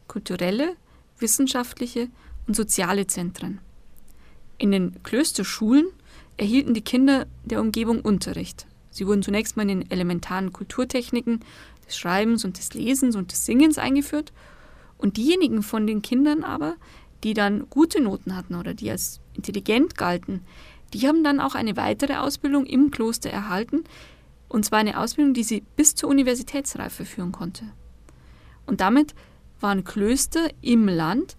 kulturelle, 0.07 0.77
wissenschaftliche 1.19 2.09
und 2.47 2.55
soziale 2.55 3.07
Zentren. 3.07 3.61
In 4.59 4.71
den 4.71 5.03
Klösterschulen 5.03 5.87
erhielten 6.37 6.75
die 6.75 6.83
Kinder 6.83 7.27
der 7.45 7.61
Umgebung 7.61 8.01
Unterricht. 8.01 8.67
Sie 9.01 9.07
wurden 9.07 9.23
zunächst 9.23 9.57
mal 9.57 9.63
in 9.63 9.81
den 9.81 9.91
elementaren 9.91 10.53
Kulturtechniken 10.53 11.41
des 11.87 11.97
Schreibens 11.97 12.45
und 12.45 12.59
des 12.59 12.75
Lesens 12.75 13.17
und 13.17 13.33
des 13.33 13.47
Singens 13.47 13.79
eingeführt. 13.79 14.31
Und 14.99 15.17
diejenigen 15.17 15.63
von 15.63 15.87
den 15.87 16.03
Kindern 16.03 16.45
aber, 16.45 16.75
die 17.25 17.33
dann 17.33 17.71
gute 17.71 18.03
Noten 18.03 18.37
hatten 18.37 18.57
oder 18.57 18.75
die 18.75 18.91
als 18.91 19.21
intelligent 19.33 19.97
galten, 19.97 20.43
die 20.93 21.09
haben 21.09 21.25
dann 21.25 21.41
auch 21.41 21.55
eine 21.55 21.79
weitere 21.79 22.17
Ausbildung 22.17 22.67
im 22.67 22.91
Kloster 22.91 23.31
erhalten, 23.31 23.85
und 24.51 24.67
zwar 24.67 24.81
eine 24.81 25.01
Ausbildung, 25.01 25.33
die 25.33 25.45
sie 25.45 25.63
bis 25.77 25.95
zur 25.95 26.11
Universitätsreife 26.11 27.07
führen 27.07 27.33
konnte. 27.33 27.65
Und 28.67 28.83
damit 28.83 29.15
waren 29.61 29.83
Klöster 29.83 30.51
im 30.61 30.89
Land 30.89 31.39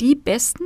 die 0.00 0.14
besten 0.14 0.62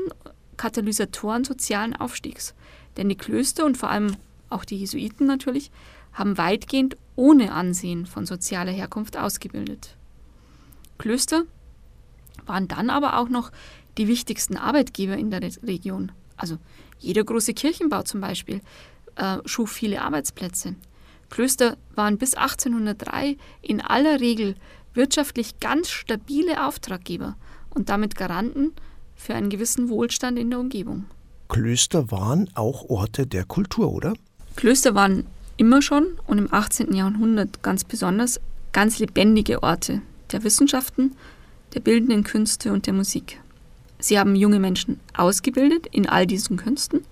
Katalysatoren 0.59 1.45
sozialen 1.45 1.97
Aufstiegs. 1.97 2.55
Denn 2.99 3.09
die 3.09 3.17
Klöster 3.17 3.65
und 3.65 3.79
vor 3.79 3.89
allem 3.89 4.15
auch 4.51 4.67
die 4.67 4.77
Jesuiten 4.77 5.27
natürlich 5.27 5.71
haben 6.19 6.37
weitgehend 6.37 6.97
ohne 7.17 7.53
Ansehen 7.53 8.07
von 8.07 8.27
sozialer 8.27 8.73
Herkunft 8.73 9.17
ausgebildet. 9.17 9.97
Klöster 10.99 11.45
waren 12.45 12.67
dann 12.67 12.91
aber 12.91 13.19
auch 13.19 13.29
noch 13.29 13.53
die 13.99 14.09
wichtigsten 14.09 14.57
Arbeitgeber 14.57 15.17
in 15.17 15.31
der 15.31 15.43
Region. 15.63 16.13
Also 16.37 16.59
jeder 16.99 17.25
große 17.25 17.55
Kirchenbau 17.55 18.03
zum 18.03 18.21
Beispiel 18.21 18.61
äh, 19.17 19.39
schuf 19.45 19.71
viele 19.71 20.03
Arbeitsplätze. 20.03 20.75
Klöster 21.31 21.77
waren 21.95 22.19
bis 22.19 22.35
1803 22.35 23.37
in 23.63 23.81
aller 23.81 24.21
Regel 24.21 24.57
wirtschaftlich 24.95 25.61
ganz 25.61 25.91
stabile 25.91 26.67
Auftraggeber 26.67 27.37
und 27.71 27.89
damit 27.91 28.17
Garanten 28.17 28.73
für 29.15 29.35
einen 29.35 29.51
gewissen 29.51 29.89
Wohlstand 29.89 30.39
in 30.39 30.51
der 30.51 30.59
Umgebung. 30.59 31.05
Klöster 31.49 32.11
waren 32.11 32.51
auch 32.55 32.89
Orte 32.89 33.27
der 33.27 33.45
Kultur, 33.45 33.93
oder? 33.93 34.15
Klöster 34.57 34.95
waren 34.95 35.27
immer 35.59 35.83
schon 35.83 36.07
und 36.27 36.39
im 36.39 36.53
18. 36.53 36.95
Jahrhundert 36.95 37.63
ganz 37.63 37.85
besonders 37.85 38.41
ganz 38.73 38.99
lebendige 38.99 39.63
Orte 39.63 40.01
der 40.33 40.45
Wissenschaften, 40.45 41.15
der 41.75 41.81
bildenden 41.81 42.25
Künste 42.25 42.73
und 42.73 42.87
der 42.87 42.95
Musik. 42.95 43.41
Sie 43.99 44.19
haben 44.19 44.37
junge 44.37 44.61
Menschen 44.61 45.01
ausgebildet 45.15 45.87
in 45.91 46.09
all 46.09 46.27
diesen 46.27 46.57
Künsten 46.57 47.05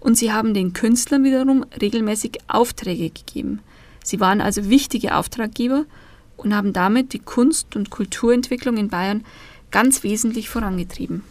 und 0.00 0.16
sie 0.16 0.32
haben 0.32 0.54
den 0.54 0.72
Künstlern 0.72 1.24
wiederum 1.24 1.66
regelmäßig 1.80 2.38
Aufträge 2.46 3.10
gegeben. 3.10 3.60
Sie 4.04 4.20
waren 4.20 4.40
also 4.40 4.70
wichtige 4.70 5.16
Auftraggeber 5.16 5.84
und 6.36 6.54
haben 6.54 6.72
damit 6.72 7.12
die 7.12 7.18
Kunst- 7.18 7.74
und 7.74 7.90
Kulturentwicklung 7.90 8.76
in 8.76 8.88
Bayern 8.88 9.24
ganz 9.72 10.04
wesentlich 10.04 10.48
vorangetrieben. 10.48 11.24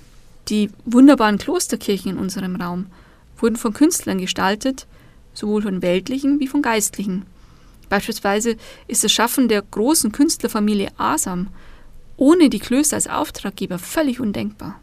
Die 0.50 0.70
wunderbaren 0.84 1.38
Klosterkirchen 1.38 2.12
in 2.12 2.18
unserem 2.18 2.58
Raum 2.58 2.88
wurden 3.38 3.56
von 3.56 3.74
Künstlern 3.74 4.20
gestaltet, 4.20 4.88
sowohl 5.36 5.62
von 5.62 5.84
weltlichen 5.84 6.39
wie 6.39 6.48
von 6.48 6.63
geistlichen. 6.63 7.25
Beispielsweise 7.89 8.58
ist 8.88 9.04
das 9.04 9.12
Schaffen 9.12 9.48
der 9.48 9.62
großen 9.62 10.12
Künstlerfamilie 10.12 10.89
Asam 10.98 11.50
ohne 12.18 12.50
die 12.50 12.60
Klöster 12.60 12.96
als 12.96 13.08
Auftraggeber 13.08 13.77
völlig 13.77 14.20
undenkbar. 14.20 14.80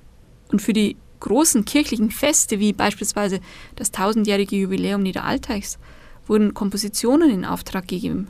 Und 0.48 0.60
für 0.60 0.72
die 0.72 0.96
großen 1.20 1.64
kirchlichen 1.64 2.10
Feste, 2.10 2.58
wie 2.58 2.72
beispielsweise 2.72 3.40
das 3.76 3.90
tausendjährige 3.90 4.56
Jubiläum 4.56 5.02
Niederalteichs, 5.02 5.78
wurden 6.26 6.54
Kompositionen 6.54 7.30
in 7.30 7.44
Auftrag 7.44 7.88
gegeben. 7.88 8.28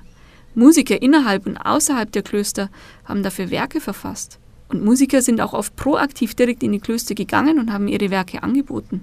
Musiker 0.55 1.01
innerhalb 1.01 1.47
und 1.47 1.57
außerhalb 1.57 2.13
der 2.13 2.23
Klöster 2.23 2.71
haben 3.05 3.23
dafür 3.23 3.51
Werke 3.51 3.81
verfasst. 3.81 4.39
Und 4.69 4.85
Musiker 4.85 5.23
sind 5.23 5.41
auch 5.41 5.53
oft 5.53 5.75
proaktiv 5.77 6.35
direkt 6.35 6.63
in 6.63 6.73
die 6.73 6.81
Klöster 6.81 7.15
gegangen 7.15 7.59
und 7.59 7.73
haben 7.73 7.89
ihre 7.89 8.11
Werke 8.11 8.43
angeboten. 8.43 9.03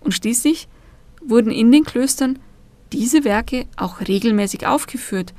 Und 0.00 0.12
schließlich 0.14 0.68
wurden 1.24 1.50
in 1.50 1.72
den 1.72 1.84
Klöstern 1.84 2.38
diese 2.92 3.24
Werke 3.24 3.66
auch 3.76 4.00
regelmäßig 4.00 4.66
aufgeführt, 4.66 5.34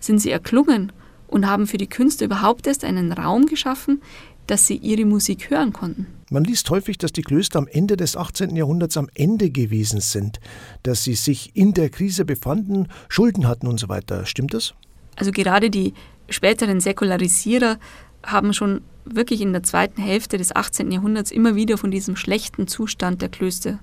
sind 0.00 0.20
sie 0.20 0.30
erklungen 0.30 0.92
und 1.26 1.46
haben 1.46 1.66
für 1.66 1.78
die 1.78 1.88
Künstler 1.88 2.26
überhaupt 2.26 2.66
erst 2.66 2.84
einen 2.84 3.12
Raum 3.12 3.46
geschaffen, 3.46 4.02
dass 4.46 4.66
sie 4.66 4.76
ihre 4.76 5.04
Musik 5.04 5.50
hören 5.50 5.72
konnten. 5.72 6.06
Man 6.30 6.44
liest 6.44 6.68
häufig, 6.70 6.98
dass 6.98 7.12
die 7.12 7.22
Klöster 7.22 7.58
am 7.58 7.68
Ende 7.68 7.96
des 7.96 8.16
18. 8.16 8.56
Jahrhunderts 8.56 8.96
am 8.96 9.08
Ende 9.14 9.50
gewesen 9.50 10.00
sind, 10.00 10.40
dass 10.82 11.04
sie 11.04 11.14
sich 11.14 11.54
in 11.54 11.74
der 11.74 11.90
Krise 11.90 12.24
befanden, 12.24 12.88
Schulden 13.08 13.46
hatten 13.46 13.66
und 13.66 13.78
so 13.78 13.88
weiter. 13.88 14.26
Stimmt 14.26 14.54
das? 14.54 14.74
Also 15.16 15.32
gerade 15.32 15.70
die 15.70 15.94
späteren 16.28 16.80
Säkularisierer 16.80 17.78
haben 18.24 18.52
schon 18.52 18.82
wirklich 19.04 19.40
in 19.40 19.52
der 19.52 19.62
zweiten 19.62 20.02
Hälfte 20.02 20.36
des 20.38 20.54
18. 20.54 20.90
Jahrhunderts 20.90 21.30
immer 21.30 21.54
wieder 21.54 21.78
von 21.78 21.90
diesem 21.90 22.16
schlechten 22.16 22.66
Zustand 22.66 23.22
der 23.22 23.28
Klöster 23.28 23.78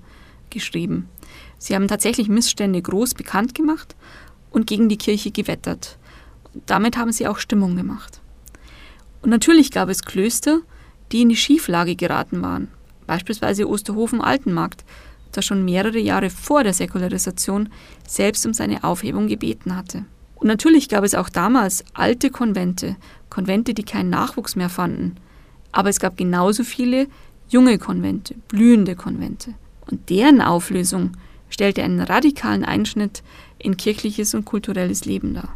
geschrieben. 0.50 1.08
Sie 1.58 1.74
haben 1.74 1.88
tatsächlich 1.88 2.28
Missstände 2.28 2.80
groß 2.82 3.14
bekannt 3.14 3.54
gemacht 3.54 3.96
und 4.50 4.66
gegen 4.66 4.88
die 4.88 4.98
Kirche 4.98 5.30
gewettert. 5.30 5.98
Damit 6.66 6.96
haben 6.96 7.12
sie 7.12 7.26
auch 7.26 7.38
Stimmung 7.38 7.76
gemacht. 7.76 8.20
Und 9.22 9.30
natürlich 9.30 9.70
gab 9.70 9.88
es 9.88 10.04
Klöster, 10.04 10.60
die 11.12 11.22
in 11.22 11.28
die 11.28 11.36
Schieflage 11.36 11.96
geraten 11.96 12.42
waren, 12.42 12.68
beispielsweise 13.06 13.68
Osterhofen-Altenmarkt, 13.68 14.84
das 15.32 15.44
schon 15.44 15.64
mehrere 15.64 15.98
Jahre 15.98 16.30
vor 16.30 16.64
der 16.64 16.72
Säkularisation 16.72 17.68
selbst 18.06 18.46
um 18.46 18.54
seine 18.54 18.84
Aufhebung 18.84 19.26
gebeten 19.26 19.76
hatte. 19.76 20.04
Und 20.36 20.48
natürlich 20.48 20.88
gab 20.88 21.04
es 21.04 21.14
auch 21.14 21.28
damals 21.28 21.84
alte 21.94 22.30
Konvente, 22.30 22.96
Konvente, 23.30 23.74
die 23.74 23.84
keinen 23.84 24.10
Nachwuchs 24.10 24.56
mehr 24.56 24.68
fanden. 24.68 25.16
Aber 25.72 25.88
es 25.88 26.00
gab 26.00 26.16
genauso 26.16 26.62
viele 26.64 27.08
junge 27.48 27.78
Konvente, 27.78 28.34
blühende 28.48 28.96
Konvente. 28.96 29.54
Und 29.90 30.10
deren 30.10 30.40
Auflösung 30.40 31.12
stellte 31.48 31.82
einen 31.82 32.00
radikalen 32.00 32.64
Einschnitt 32.64 33.22
in 33.58 33.76
kirchliches 33.76 34.34
und 34.34 34.44
kulturelles 34.44 35.04
Leben 35.04 35.34
dar. 35.34 35.54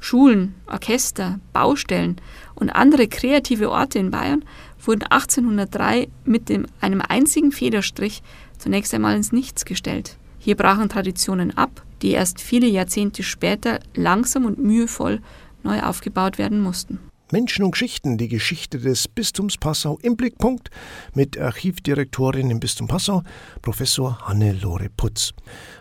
Schulen, 0.00 0.54
Orchester, 0.66 1.40
Baustellen 1.52 2.16
und 2.54 2.70
andere 2.70 3.08
kreative 3.08 3.70
Orte 3.70 3.98
in 3.98 4.10
Bayern 4.10 4.44
wurden 4.84 5.02
1803 5.02 6.08
mit 6.24 6.48
dem, 6.48 6.66
einem 6.80 7.00
einzigen 7.00 7.50
Federstrich 7.50 8.22
zunächst 8.58 8.94
einmal 8.94 9.16
ins 9.16 9.32
Nichts 9.32 9.64
gestellt. 9.64 10.16
Hier 10.38 10.56
brachen 10.56 10.88
Traditionen 10.88 11.56
ab, 11.56 11.82
die 12.02 12.10
erst 12.12 12.40
viele 12.40 12.66
Jahrzehnte 12.68 13.22
später 13.22 13.80
langsam 13.94 14.44
und 14.44 14.58
mühevoll 14.58 15.20
neu 15.62 15.80
aufgebaut 15.82 16.38
werden 16.38 16.60
mussten. 16.60 17.00
Menschen 17.32 17.64
und 17.64 17.72
Geschichten, 17.72 18.18
die 18.18 18.28
Geschichte 18.28 18.78
des 18.78 19.08
Bistums 19.08 19.56
Passau 19.56 19.98
im 20.02 20.16
Blickpunkt 20.16 20.70
mit 21.12 21.36
Archivdirektorin 21.36 22.50
im 22.50 22.60
Bistum 22.60 22.86
Passau, 22.86 23.22
Professor 23.62 24.20
Hannelore 24.28 24.88
Putz. 24.96 25.32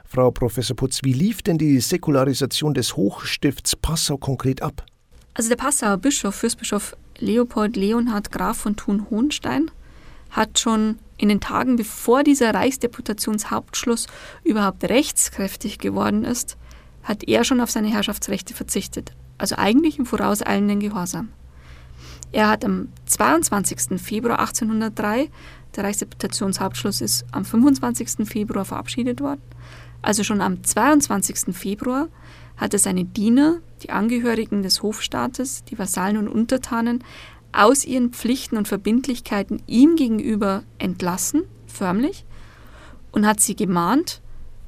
Frau 0.06 0.32
Professor 0.32 0.76
Putz, 0.76 1.02
wie 1.04 1.14
lief 1.14 1.44
denn 1.44 1.60
die 1.60 1.80
Säkularisation 1.80 2.74
des 2.74 2.96
Hochstifts 2.96 3.76
Passau 3.76 4.18
konkret 4.18 4.64
ab? 4.64 4.86
Also 5.36 5.50
der 5.50 5.58
Passauer 5.58 5.98
Bischof, 5.98 6.34
Fürstbischof 6.34 6.96
Leopold 7.20 7.76
Leonhard 7.76 8.32
Graf 8.32 8.58
von 8.58 8.76
Thun-Hohenstein, 8.76 9.70
hat 10.32 10.58
schon 10.58 10.98
in 11.18 11.30
den 11.30 11.42
Tagen 11.42 11.76
bevor 11.76 12.24
dieser 12.24 12.54
Reichsdeputationshauptschluss 12.54 14.08
überhaupt 14.44 14.84
rechtskräftig 14.84 15.78
geworden 15.78 16.24
ist, 16.24 16.58
hat 17.04 17.24
er 17.28 17.44
schon 17.44 17.62
auf 17.62 17.70
seine 17.70 17.90
Herrschaftsrechte 17.90 18.54
verzichtet, 18.54 19.12
also 19.38 19.56
eigentlich 19.58 20.00
im 20.00 20.06
vorauseilenden 20.06 20.80
Gehorsam. 20.80 21.30
Er 22.32 22.50
hat 22.50 22.66
am 22.66 22.90
22. 23.06 24.02
Februar 24.02 24.40
1803, 24.40 25.30
der 25.76 25.84
Reichsdeputationshauptschluss 25.84 27.02
ist 27.02 27.26
am 27.32 27.46
25. 27.46 28.28
Februar 28.28 28.66
verabschiedet 28.66 29.22
worden, 29.22 29.42
also 30.02 30.24
schon 30.24 30.42
am 30.42 30.64
22. 30.64 31.56
Februar 31.56 32.08
hat 32.58 32.74
er 32.74 32.80
seine 32.80 33.06
Diener, 33.06 33.58
die 33.84 33.90
Angehörigen 33.90 34.64
des 34.64 34.82
Hofstaates, 34.82 35.64
die 35.66 35.78
Vasallen 35.78 36.18
und 36.18 36.28
Untertanen, 36.28 37.04
aus 37.52 37.86
ihren 37.86 38.12
Pflichten 38.12 38.58
und 38.58 38.68
Verbindlichkeiten 38.68 39.62
ihm 39.66 39.96
gegenüber 39.96 40.64
entlassen, 40.78 41.44
förmlich, 41.68 42.26
und 43.12 43.26
hat 43.26 43.40
sie 43.40 43.56
gemahnt, 43.56 44.22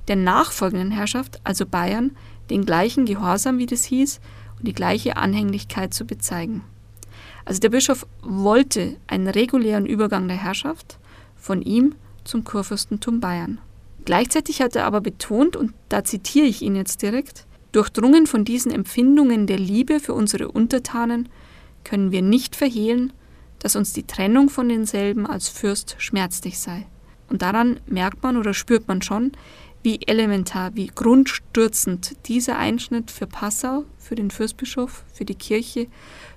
der 0.08 0.16
nachfolgenden 0.16 0.92
Herrschaft, 0.92 1.42
also 1.44 1.66
Bayern, 1.66 2.16
den 2.50 2.66
gleichen 2.66 3.06
Gehorsam, 3.06 3.58
wie 3.58 3.66
das 3.66 3.84
hieß, 3.84 4.22
und 4.58 4.68
die 4.68 4.74
gleiche 4.74 5.18
Anhänglichkeit 5.18 5.94
zu 5.94 6.06
bezeigen. 6.06 6.64
Also 7.46 7.60
der 7.60 7.70
Bischof 7.70 8.06
wollte 8.22 8.98
einen 9.08 9.28
regulären 9.28 9.86
Übergang 9.86 10.28
der 10.28 10.38
Herrschaft 10.38 11.00
von 11.36 11.62
ihm 11.62 11.96
zum 12.24 12.44
Kurfürstentum 12.44 13.20
Bayern. 13.20 13.60
Gleichzeitig 14.06 14.62
hat 14.62 14.76
er 14.76 14.86
aber 14.86 15.02
betont, 15.02 15.56
und 15.56 15.74
da 15.90 16.04
zitiere 16.04 16.46
ich 16.46 16.62
ihn 16.62 16.76
jetzt 16.76 17.02
direkt, 17.02 17.46
durchdrungen 17.72 18.28
von 18.28 18.46
diesen 18.46 18.72
Empfindungen 18.72 19.48
der 19.48 19.60
Liebe 19.60 20.00
für 20.00 20.14
unsere 20.14 20.50
Untertanen 20.50 21.30
können 21.84 22.12
wir 22.12 22.22
nicht 22.22 22.56
verhehlen, 22.56 23.14
dass 23.60 23.76
uns 23.76 23.94
die 23.94 24.06
Trennung 24.06 24.50
von 24.50 24.70
denselben 24.70 25.26
als 25.26 25.50
Fürst 25.50 25.96
schmerzlich 26.00 26.60
sei. 26.60 26.86
Und 27.30 27.42
daran 27.42 27.80
merkt 27.86 28.24
man 28.24 28.38
oder 28.38 28.54
spürt 28.54 28.88
man 28.88 29.02
schon, 29.02 29.32
wie 29.88 30.02
elementar, 30.06 30.76
wie 30.76 30.88
grundstürzend 30.88 32.28
dieser 32.28 32.58
Einschnitt 32.58 33.10
für 33.10 33.26
Passau, 33.26 33.86
für 33.98 34.16
den 34.16 34.32
Fürstbischof, 34.32 35.06
für 35.14 35.24
die 35.24 35.36
Kirche, 35.36 35.88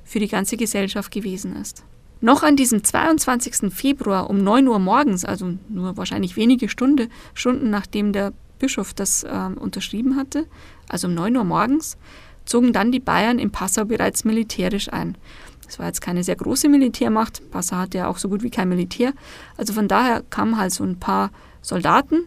für 0.04 0.20
die 0.20 0.28
ganze 0.28 0.56
Gesellschaft 0.56 1.10
gewesen 1.10 1.56
ist. 1.56 1.82
Noch 2.20 2.44
an 2.44 2.54
diesem 2.54 2.84
22. 2.84 3.74
Februar 3.74 4.30
um 4.30 4.38
9 4.44 4.68
Uhr 4.68 4.78
morgens, 4.78 5.24
also 5.24 5.54
nur 5.68 5.96
wahrscheinlich 5.96 6.36
wenige 6.36 6.68
Stunde, 6.68 7.08
Stunden 7.34 7.70
nachdem 7.70 8.12
der 8.12 8.32
Bischof 8.60 8.94
das 8.94 9.24
äh, 9.24 9.48
unterschrieben 9.58 10.14
hatte, 10.14 10.46
also 10.88 11.08
um 11.08 11.14
9 11.14 11.36
Uhr 11.36 11.44
morgens, 11.44 11.98
zogen 12.44 12.72
dann 12.72 12.92
die 12.92 13.00
Bayern 13.00 13.40
in 13.40 13.50
Passau 13.50 13.84
bereits 13.84 14.24
militärisch 14.24 14.92
ein. 14.92 15.18
Es 15.66 15.80
war 15.80 15.86
jetzt 15.86 16.02
keine 16.02 16.22
sehr 16.22 16.36
große 16.36 16.68
Militärmacht. 16.68 17.50
Passau 17.50 17.78
hatte 17.78 17.98
ja 17.98 18.06
auch 18.06 18.18
so 18.18 18.28
gut 18.28 18.44
wie 18.44 18.50
kein 18.50 18.68
Militär. 18.68 19.12
Also 19.56 19.72
von 19.72 19.88
daher 19.88 20.22
kamen 20.30 20.56
halt 20.56 20.70
so 20.70 20.84
ein 20.84 21.00
paar 21.00 21.32
Soldaten 21.62 22.26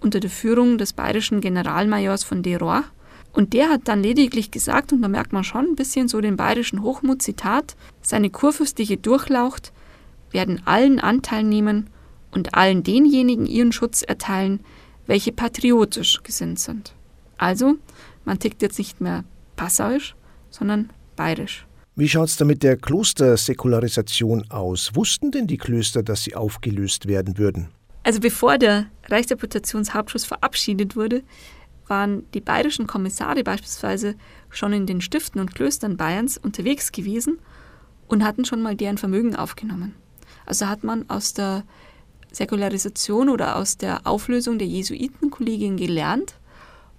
unter 0.00 0.20
der 0.20 0.30
Führung 0.30 0.78
des 0.78 0.92
bayerischen 0.92 1.40
Generalmajors 1.40 2.24
von 2.24 2.42
Deroy. 2.42 2.80
Und 3.32 3.52
der 3.52 3.68
hat 3.68 3.82
dann 3.84 4.02
lediglich 4.02 4.50
gesagt, 4.50 4.92
und 4.92 5.02
da 5.02 5.08
merkt 5.08 5.32
man 5.32 5.44
schon 5.44 5.66
ein 5.66 5.76
bisschen 5.76 6.08
so 6.08 6.20
den 6.20 6.36
bayerischen 6.36 6.82
Hochmut, 6.82 7.22
Zitat, 7.22 7.76
seine 8.00 8.30
kurfürstliche 8.30 8.96
Durchlaucht 8.96 9.72
werden 10.30 10.62
allen 10.64 11.00
Anteil 11.00 11.42
nehmen 11.42 11.88
und 12.30 12.54
allen 12.54 12.82
denjenigen 12.82 13.46
ihren 13.46 13.72
Schutz 13.72 14.02
erteilen, 14.02 14.60
welche 15.06 15.32
patriotisch 15.32 16.22
gesinnt 16.22 16.58
sind. 16.58 16.94
Also, 17.38 17.74
man 18.24 18.38
tickt 18.38 18.62
jetzt 18.62 18.78
nicht 18.78 19.00
mehr 19.00 19.24
passauisch, 19.56 20.14
sondern 20.50 20.90
bayerisch. 21.16 21.66
Wie 21.94 22.08
schaut 22.08 22.28
es 22.28 22.36
da 22.36 22.44
mit 22.44 22.62
der 22.62 22.76
Klostersäkularisation 22.76 24.50
aus? 24.50 24.94
Wussten 24.94 25.30
denn 25.30 25.46
die 25.46 25.56
Klöster, 25.56 26.02
dass 26.02 26.24
sie 26.24 26.34
aufgelöst 26.34 27.06
werden 27.06 27.38
würden? 27.38 27.68
Also 28.06 28.20
bevor 28.20 28.56
der 28.56 28.86
Reichsdeputationshauptschuss 29.08 30.24
verabschiedet 30.24 30.94
wurde, 30.94 31.24
waren 31.88 32.24
die 32.34 32.40
bayerischen 32.40 32.86
Kommissare 32.86 33.42
beispielsweise 33.42 34.14
schon 34.48 34.72
in 34.72 34.86
den 34.86 35.00
Stiften 35.00 35.40
und 35.40 35.56
Klöstern 35.56 35.96
Bayerns 35.96 36.38
unterwegs 36.38 36.92
gewesen 36.92 37.40
und 38.06 38.22
hatten 38.22 38.44
schon 38.44 38.62
mal 38.62 38.76
deren 38.76 38.96
Vermögen 38.96 39.34
aufgenommen. 39.34 39.96
Also 40.44 40.68
hat 40.68 40.84
man 40.84 41.10
aus 41.10 41.34
der 41.34 41.64
Säkularisation 42.30 43.28
oder 43.28 43.56
aus 43.56 43.76
der 43.76 44.06
Auflösung 44.06 44.60
der 44.60 44.68
Jesuitenkollegien 44.68 45.76
gelernt 45.76 46.36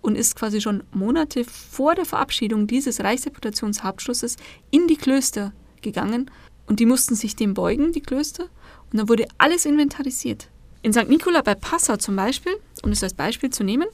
und 0.02 0.18
ist 0.18 0.36
quasi 0.36 0.60
schon 0.60 0.84
Monate 0.92 1.46
vor 1.46 1.96
der 1.96 2.04
Verabschiedung 2.04 2.68
dieses 2.68 3.00
Reichsdeputationshauptschlusses 3.00 4.36
in 4.72 4.88
die 4.88 4.98
Klöster 4.98 5.54
gegangen 5.82 6.30
und 6.66 6.82
die 6.82 6.86
mussten 6.86 7.16
sich 7.16 7.38
dem 7.38 7.54
beugen, 7.54 7.94
die 7.94 8.02
Klöster, 8.02 8.50
und 8.92 9.00
dann 9.00 9.08
wurde 9.08 9.26
alles 9.38 9.66
inventarisiert. 9.66 10.50
In 10.88 10.94
St. 10.94 11.10
Nikola 11.10 11.42
bei 11.42 11.54
Passau 11.54 11.98
zum 11.98 12.16
Beispiel, 12.16 12.54
um 12.82 12.94
es 12.94 13.04
als 13.04 13.14
Beispiel 13.14 13.50
zu 13.50 13.66
nehmen, 13.66 13.90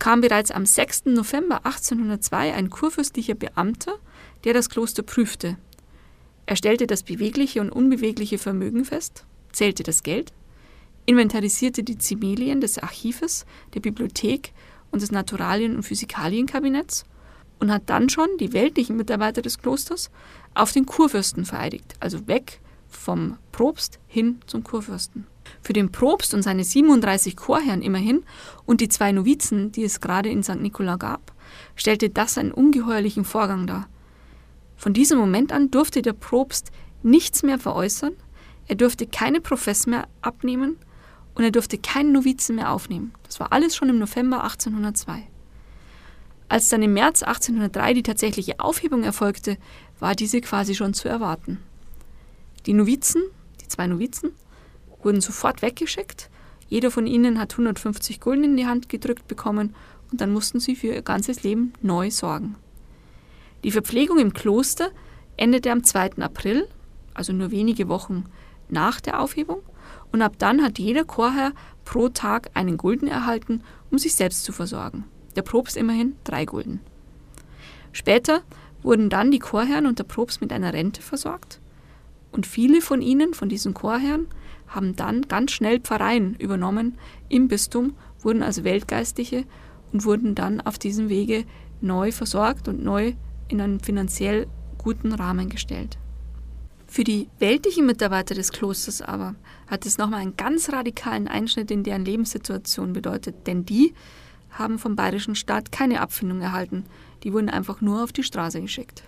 kam 0.00 0.20
bereits 0.20 0.50
am 0.50 0.66
6. 0.66 1.04
November 1.04 1.64
1802 1.64 2.54
ein 2.54 2.70
kurfürstlicher 2.70 3.36
Beamter, 3.36 3.94
der 4.42 4.52
das 4.52 4.68
Kloster 4.68 5.04
prüfte. 5.04 5.56
Er 6.46 6.56
stellte 6.56 6.88
das 6.88 7.04
bewegliche 7.04 7.60
und 7.60 7.70
unbewegliche 7.70 8.38
Vermögen 8.38 8.84
fest, 8.84 9.24
zählte 9.52 9.84
das 9.84 10.02
Geld, 10.02 10.32
inventarisierte 11.06 11.84
die 11.84 11.98
Zimelien 11.98 12.60
des 12.60 12.78
Archives, 12.78 13.46
der 13.72 13.78
Bibliothek 13.78 14.52
und 14.90 15.02
des 15.02 15.12
Naturalien- 15.12 15.76
und 15.76 15.84
Physikalienkabinetts 15.84 17.04
und 17.60 17.70
hat 17.70 17.84
dann 17.86 18.08
schon 18.08 18.38
die 18.40 18.52
weltlichen 18.52 18.96
Mitarbeiter 18.96 19.40
des 19.40 19.58
Klosters 19.58 20.10
auf 20.54 20.72
den 20.72 20.84
Kurfürsten 20.84 21.44
vereidigt, 21.44 21.94
also 22.00 22.26
weg 22.26 22.60
vom 22.88 23.38
Propst 23.52 24.00
hin 24.08 24.40
zum 24.48 24.64
Kurfürsten. 24.64 25.28
Für 25.64 25.72
den 25.72 25.90
Propst 25.90 26.34
und 26.34 26.42
seine 26.42 26.62
37 26.62 27.36
Chorherren 27.36 27.80
immerhin 27.80 28.22
und 28.66 28.82
die 28.82 28.90
zwei 28.90 29.12
Novizen, 29.12 29.72
die 29.72 29.82
es 29.82 30.02
gerade 30.02 30.28
in 30.28 30.42
St. 30.42 30.60
Nikola 30.60 30.96
gab, 30.96 31.32
stellte 31.74 32.10
das 32.10 32.36
einen 32.36 32.52
ungeheuerlichen 32.52 33.24
Vorgang 33.24 33.66
dar. 33.66 33.88
Von 34.76 34.92
diesem 34.92 35.18
Moment 35.18 35.52
an 35.52 35.70
durfte 35.70 36.02
der 36.02 36.12
Propst 36.12 36.70
nichts 37.02 37.42
mehr 37.42 37.58
veräußern, 37.58 38.12
er 38.66 38.74
durfte 38.76 39.06
keine 39.06 39.40
Profess 39.40 39.86
mehr 39.86 40.06
abnehmen 40.20 40.76
und 41.34 41.44
er 41.44 41.50
durfte 41.50 41.78
keinen 41.78 42.12
Novizen 42.12 42.56
mehr 42.56 42.70
aufnehmen. 42.70 43.14
Das 43.24 43.40
war 43.40 43.50
alles 43.50 43.74
schon 43.74 43.88
im 43.88 43.98
November 43.98 44.44
1802. 44.44 45.22
Als 46.50 46.68
dann 46.68 46.82
im 46.82 46.92
März 46.92 47.22
1803 47.22 47.94
die 47.94 48.02
tatsächliche 48.02 48.60
Aufhebung 48.60 49.02
erfolgte, 49.02 49.56
war 49.98 50.14
diese 50.14 50.42
quasi 50.42 50.74
schon 50.74 50.92
zu 50.92 51.08
erwarten. 51.08 51.58
Die 52.66 52.74
Novizen, 52.74 53.22
die 53.62 53.68
zwei 53.68 53.86
Novizen, 53.86 54.32
wurden 55.04 55.20
sofort 55.20 55.62
weggeschickt. 55.62 56.30
Jeder 56.68 56.90
von 56.90 57.06
ihnen 57.06 57.38
hat 57.38 57.52
150 57.52 58.20
Gulden 58.20 58.44
in 58.44 58.56
die 58.56 58.66
Hand 58.66 58.88
gedrückt 58.88 59.28
bekommen 59.28 59.74
und 60.10 60.20
dann 60.20 60.32
mussten 60.32 60.60
sie 60.60 60.76
für 60.76 60.88
ihr 60.88 61.02
ganzes 61.02 61.42
Leben 61.42 61.72
neu 61.82 62.10
sorgen. 62.10 62.56
Die 63.62 63.70
Verpflegung 63.70 64.18
im 64.18 64.32
Kloster 64.32 64.90
endete 65.36 65.70
am 65.70 65.84
2. 65.84 66.18
April, 66.18 66.68
also 67.14 67.32
nur 67.32 67.50
wenige 67.50 67.88
Wochen 67.88 68.24
nach 68.68 69.00
der 69.00 69.20
Aufhebung, 69.20 69.62
und 70.12 70.22
ab 70.22 70.34
dann 70.38 70.62
hat 70.62 70.78
jeder 70.78 71.04
Chorherr 71.04 71.52
pro 71.84 72.08
Tag 72.08 72.50
einen 72.54 72.76
Gulden 72.76 73.08
erhalten, 73.08 73.62
um 73.90 73.98
sich 73.98 74.14
selbst 74.14 74.44
zu 74.44 74.52
versorgen. 74.52 75.04
Der 75.36 75.42
Propst 75.42 75.76
immerhin 75.76 76.14
drei 76.24 76.44
Gulden. 76.44 76.80
Später 77.92 78.42
wurden 78.82 79.10
dann 79.10 79.30
die 79.30 79.38
Chorherren 79.38 79.86
und 79.86 79.98
der 79.98 80.04
Propst 80.04 80.40
mit 80.40 80.52
einer 80.52 80.72
Rente 80.72 81.02
versorgt 81.02 81.60
und 82.32 82.46
viele 82.46 82.80
von 82.80 83.00
ihnen, 83.00 83.34
von 83.34 83.48
diesen 83.48 83.74
Chorherren, 83.74 84.26
haben 84.74 84.96
dann 84.96 85.22
ganz 85.22 85.52
schnell 85.52 85.80
Pfarreien 85.80 86.34
übernommen 86.36 86.98
im 87.28 87.48
Bistum, 87.48 87.94
wurden 88.20 88.42
also 88.42 88.64
Weltgeistliche 88.64 89.44
und 89.92 90.04
wurden 90.04 90.34
dann 90.34 90.60
auf 90.60 90.78
diesem 90.78 91.08
Wege 91.08 91.44
neu 91.80 92.12
versorgt 92.12 92.68
und 92.68 92.82
neu 92.82 93.14
in 93.48 93.60
einen 93.60 93.80
finanziell 93.80 94.46
guten 94.78 95.12
Rahmen 95.12 95.48
gestellt. 95.48 95.98
Für 96.86 97.04
die 97.04 97.28
weltlichen 97.38 97.86
Mitarbeiter 97.86 98.34
des 98.34 98.52
Klosters 98.52 99.02
aber 99.02 99.34
hat 99.66 99.86
es 99.86 99.98
nochmal 99.98 100.20
einen 100.20 100.36
ganz 100.36 100.70
radikalen 100.70 101.28
Einschnitt 101.28 101.70
in 101.70 101.82
deren 101.82 102.04
Lebenssituation 102.04 102.92
bedeutet, 102.92 103.46
denn 103.46 103.64
die 103.64 103.94
haben 104.50 104.78
vom 104.78 104.94
bayerischen 104.94 105.34
Staat 105.34 105.72
keine 105.72 106.00
Abfindung 106.00 106.40
erhalten, 106.40 106.84
die 107.24 107.32
wurden 107.32 107.48
einfach 107.48 107.80
nur 107.80 108.04
auf 108.04 108.12
die 108.12 108.22
Straße 108.22 108.60
geschickt. 108.60 109.02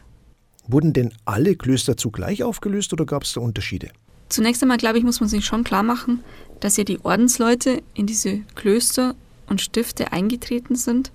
Wurden 0.67 0.93
denn 0.93 1.13
alle 1.25 1.55
Klöster 1.55 1.97
zugleich 1.97 2.43
aufgelöst 2.43 2.93
oder 2.93 3.07
gab 3.07 3.23
es 3.23 3.35
da 3.35 3.41
Unterschiede? 3.41 3.91
Zunächst 4.29 4.63
einmal, 4.63 4.79
glaube 4.79 4.99
ich, 4.99 5.05
muss 5.05 5.21
man 5.21 5.29
sich 5.29 5.45
schon 5.45 5.65
klar 5.65 5.83
machen, 5.83 6.23
dass 6.61 6.77
ja 6.77 6.85
die 6.85 7.05
Ordensleute 7.05 7.83
in 7.95 8.07
diese 8.07 8.41
Klöster 8.55 9.15
und 9.49 9.61
Stifte 9.61 10.13
eingetreten 10.13 10.75
sind, 10.75 11.13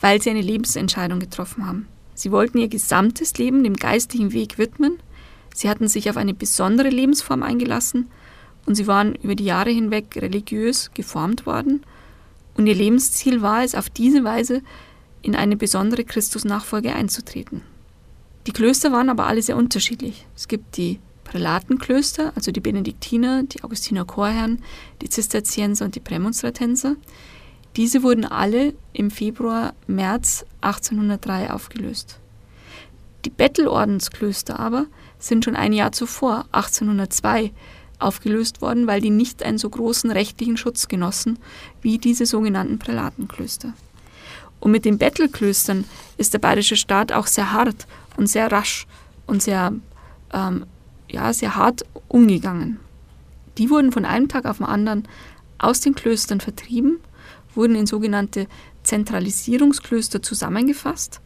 weil 0.00 0.20
sie 0.20 0.30
eine 0.30 0.42
Lebensentscheidung 0.42 1.20
getroffen 1.20 1.66
haben. 1.66 1.88
Sie 2.14 2.30
wollten 2.30 2.58
ihr 2.58 2.68
gesamtes 2.68 3.38
Leben 3.38 3.64
dem 3.64 3.76
geistlichen 3.76 4.32
Weg 4.32 4.58
widmen, 4.58 4.98
sie 5.54 5.68
hatten 5.68 5.88
sich 5.88 6.10
auf 6.10 6.16
eine 6.16 6.34
besondere 6.34 6.90
Lebensform 6.90 7.42
eingelassen 7.42 8.08
und 8.66 8.74
sie 8.74 8.86
waren 8.86 9.14
über 9.14 9.34
die 9.34 9.44
Jahre 9.44 9.70
hinweg 9.70 10.16
religiös 10.16 10.90
geformt 10.92 11.46
worden 11.46 11.82
und 12.54 12.66
ihr 12.66 12.74
Lebensziel 12.74 13.40
war 13.40 13.64
es, 13.64 13.74
auf 13.74 13.88
diese 13.88 14.22
Weise 14.22 14.62
in 15.22 15.34
eine 15.34 15.56
besondere 15.56 16.04
Christusnachfolge 16.04 16.94
einzutreten. 16.94 17.62
Die 18.46 18.52
Klöster 18.52 18.92
waren 18.92 19.08
aber 19.08 19.26
alle 19.26 19.42
sehr 19.42 19.56
unterschiedlich. 19.56 20.26
Es 20.34 20.48
gibt 20.48 20.76
die 20.76 20.98
Prälatenklöster, 21.30 22.32
also 22.34 22.50
die 22.50 22.60
Benediktiner, 22.60 23.44
die 23.44 23.62
Augustiner 23.62 24.04
Chorherren, 24.04 24.62
die 25.00 25.08
Zisterzienser 25.08 25.84
und 25.84 25.94
die 25.94 26.00
Prämonstratenser. 26.00 26.96
Diese 27.76 28.02
wurden 28.02 28.24
alle 28.24 28.74
im 28.92 29.12
Februar, 29.12 29.74
März 29.86 30.44
1803 30.60 31.52
aufgelöst. 31.52 32.18
Die 33.24 33.30
Bettelordensklöster 33.30 34.58
aber 34.58 34.86
sind 35.20 35.44
schon 35.44 35.54
ein 35.54 35.72
Jahr 35.72 35.92
zuvor, 35.92 36.46
1802, 36.50 37.52
aufgelöst 38.00 38.60
worden, 38.60 38.88
weil 38.88 39.00
die 39.00 39.10
nicht 39.10 39.44
einen 39.44 39.58
so 39.58 39.70
großen 39.70 40.10
rechtlichen 40.10 40.56
Schutz 40.56 40.88
genossen 40.88 41.38
wie 41.80 41.98
diese 41.98 42.26
sogenannten 42.26 42.80
Prälatenklöster. 42.80 43.74
Und 44.58 44.72
mit 44.72 44.84
den 44.84 44.98
Bettelklöstern 44.98 45.84
ist 46.16 46.34
der 46.34 46.40
bayerische 46.40 46.76
Staat 46.76 47.12
auch 47.12 47.28
sehr 47.28 47.52
hart 47.52 47.86
und 48.16 48.26
sehr 48.26 48.50
rasch 48.50 48.88
und 49.26 49.42
sehr 49.44 49.72
ähm, 50.32 50.66
ja, 51.10 51.32
sehr 51.32 51.56
hart 51.56 51.84
umgegangen. 52.08 52.78
Die 53.58 53.70
wurden 53.70 53.92
von 53.92 54.04
einem 54.04 54.28
Tag 54.28 54.46
auf 54.46 54.58
den 54.58 54.66
anderen 54.66 55.06
aus 55.58 55.80
den 55.80 55.94
Klöstern 55.94 56.40
vertrieben, 56.40 57.00
wurden 57.54 57.74
in 57.74 57.86
sogenannte 57.86 58.46
Zentralisierungsklöster 58.82 60.22
zusammengefasst 60.22 61.20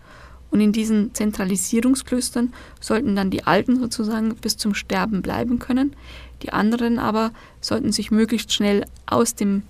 und 0.54 0.60
in 0.60 0.70
diesen 0.70 1.12
Zentralisierungsklöstern 1.14 2.52
sollten 2.80 3.16
dann 3.16 3.30
die 3.30 3.44
Alten 3.44 3.80
sozusagen 3.80 4.36
bis 4.36 4.56
zum 4.56 4.74
Sterben 4.74 5.20
bleiben 5.20 5.58
können, 5.58 5.96
die 6.42 6.52
anderen 6.52 7.00
aber 7.00 7.32
sollten 7.60 7.90
sich 7.90 8.10
möglichst 8.10 8.52
schnell 8.52 8.84
aus 9.04 9.34
dem 9.34 9.64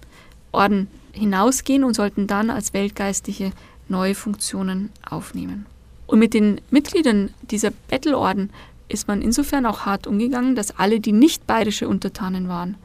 Orden 0.52 0.88
hinausgehen 1.12 1.84
und 1.84 1.94
sollten 1.94 2.26
dann 2.26 2.50
als 2.50 2.74
Weltgeistliche 2.74 3.52
neue 3.88 4.14
Funktionen 4.14 4.90
aufnehmen. 5.08 5.64
Und 6.06 6.18
mit 6.18 6.34
den 6.34 6.60
Mitgliedern 6.70 7.30
dieser 7.50 7.70
Bettelorden 7.70 8.50
ist 8.88 9.08
man 9.08 9.22
insofern 9.22 9.66
auch 9.66 9.86
hart 9.86 10.06
umgegangen, 10.06 10.54
dass 10.54 10.78
alle, 10.78 11.00
die 11.00 11.12
nicht 11.12 11.46
bayerische 11.46 11.88
Untertanen 11.88 12.48
waren, 12.48 12.76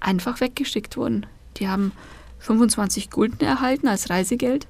einfach 0.00 0.40
weggeschickt 0.40 0.96
wurden. 0.96 1.26
Die 1.58 1.68
haben 1.68 1.92
25 2.38 3.10
Gulden 3.10 3.44
erhalten 3.44 3.88
als 3.88 4.10
Reisegeld 4.10 4.66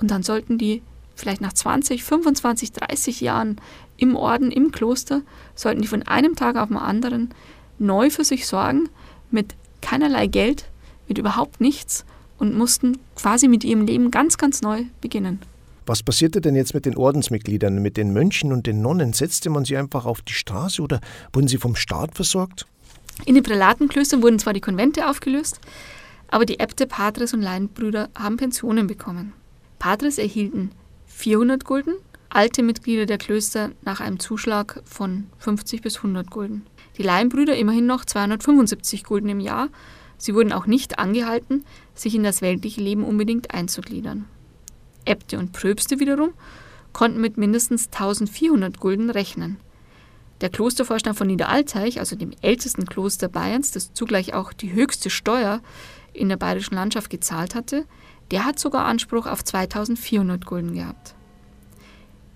und 0.00 0.10
dann 0.10 0.22
sollten 0.22 0.58
die 0.58 0.82
vielleicht 1.14 1.40
nach 1.40 1.52
20, 1.52 2.04
25, 2.04 2.72
30 2.72 3.20
Jahren 3.20 3.56
im 3.96 4.16
Orden, 4.16 4.50
im 4.50 4.70
Kloster, 4.70 5.22
sollten 5.54 5.80
die 5.80 5.88
von 5.88 6.02
einem 6.02 6.36
Tag 6.36 6.56
auf 6.56 6.68
den 6.68 6.76
anderen 6.76 7.30
neu 7.78 8.10
für 8.10 8.24
sich 8.24 8.46
sorgen, 8.46 8.88
mit 9.30 9.54
keinerlei 9.80 10.26
Geld, 10.26 10.66
mit 11.08 11.18
überhaupt 11.18 11.60
nichts 11.60 12.04
und 12.38 12.56
mussten 12.56 12.98
quasi 13.14 13.48
mit 13.48 13.64
ihrem 13.64 13.86
Leben 13.86 14.10
ganz, 14.10 14.36
ganz 14.36 14.60
neu 14.60 14.84
beginnen. 15.00 15.40
Was 15.86 16.02
passierte 16.02 16.40
denn 16.40 16.56
jetzt 16.56 16.74
mit 16.74 16.84
den 16.84 16.96
Ordensmitgliedern, 16.96 17.80
mit 17.80 17.96
den 17.96 18.12
Mönchen 18.12 18.52
und 18.52 18.66
den 18.66 18.82
Nonnen? 18.82 19.12
Setzte 19.12 19.50
man 19.50 19.64
sie 19.64 19.76
einfach 19.76 20.04
auf 20.04 20.20
die 20.20 20.32
Straße 20.32 20.82
oder 20.82 21.00
wurden 21.32 21.46
sie 21.46 21.58
vom 21.58 21.76
Staat 21.76 22.16
versorgt? 22.16 22.66
In 23.24 23.34
den 23.34 23.44
Prälatenklöstern 23.44 24.20
wurden 24.20 24.40
zwar 24.40 24.52
die 24.52 24.60
Konvente 24.60 25.08
aufgelöst, 25.08 25.60
aber 26.28 26.44
die 26.44 26.58
Äbte, 26.58 26.88
Patres 26.88 27.32
und 27.32 27.40
Laienbrüder 27.40 28.10
haben 28.16 28.36
Pensionen 28.36 28.88
bekommen. 28.88 29.32
Patres 29.78 30.18
erhielten 30.18 30.72
400 31.06 31.64
Gulden, 31.64 31.94
alte 32.30 32.64
Mitglieder 32.64 33.06
der 33.06 33.18
Klöster 33.18 33.70
nach 33.82 34.00
einem 34.00 34.18
Zuschlag 34.18 34.82
von 34.84 35.28
50 35.38 35.82
bis 35.82 35.98
100 35.98 36.30
Gulden. 36.32 36.66
Die 36.98 37.04
Laienbrüder 37.04 37.56
immerhin 37.56 37.86
noch 37.86 38.04
275 38.04 39.04
Gulden 39.04 39.28
im 39.28 39.38
Jahr. 39.38 39.68
Sie 40.18 40.34
wurden 40.34 40.52
auch 40.52 40.66
nicht 40.66 40.98
angehalten, 40.98 41.64
sich 41.94 42.14
in 42.16 42.24
das 42.24 42.42
weltliche 42.42 42.80
Leben 42.80 43.04
unbedingt 43.04 43.54
einzugliedern. 43.54 44.24
Äbte 45.06 45.38
und 45.38 45.52
Pröbste 45.52 45.98
wiederum 46.00 46.32
konnten 46.92 47.20
mit 47.20 47.36
mindestens 47.36 47.86
1400 47.86 48.80
Gulden 48.80 49.10
rechnen. 49.10 49.58
Der 50.40 50.50
Klostervorstand 50.50 51.16
von 51.16 51.26
Niederalteich, 51.26 51.98
also 51.98 52.16
dem 52.16 52.32
ältesten 52.42 52.86
Kloster 52.86 53.28
Bayerns, 53.28 53.70
das 53.70 53.94
zugleich 53.94 54.34
auch 54.34 54.52
die 54.52 54.72
höchste 54.72 55.08
Steuer 55.08 55.60
in 56.12 56.28
der 56.28 56.36
bayerischen 56.36 56.74
Landschaft 56.74 57.10
gezahlt 57.10 57.54
hatte, 57.54 57.86
der 58.30 58.44
hat 58.44 58.58
sogar 58.58 58.84
Anspruch 58.84 59.26
auf 59.26 59.44
2400 59.44 60.44
Gulden 60.44 60.74
gehabt. 60.74 61.14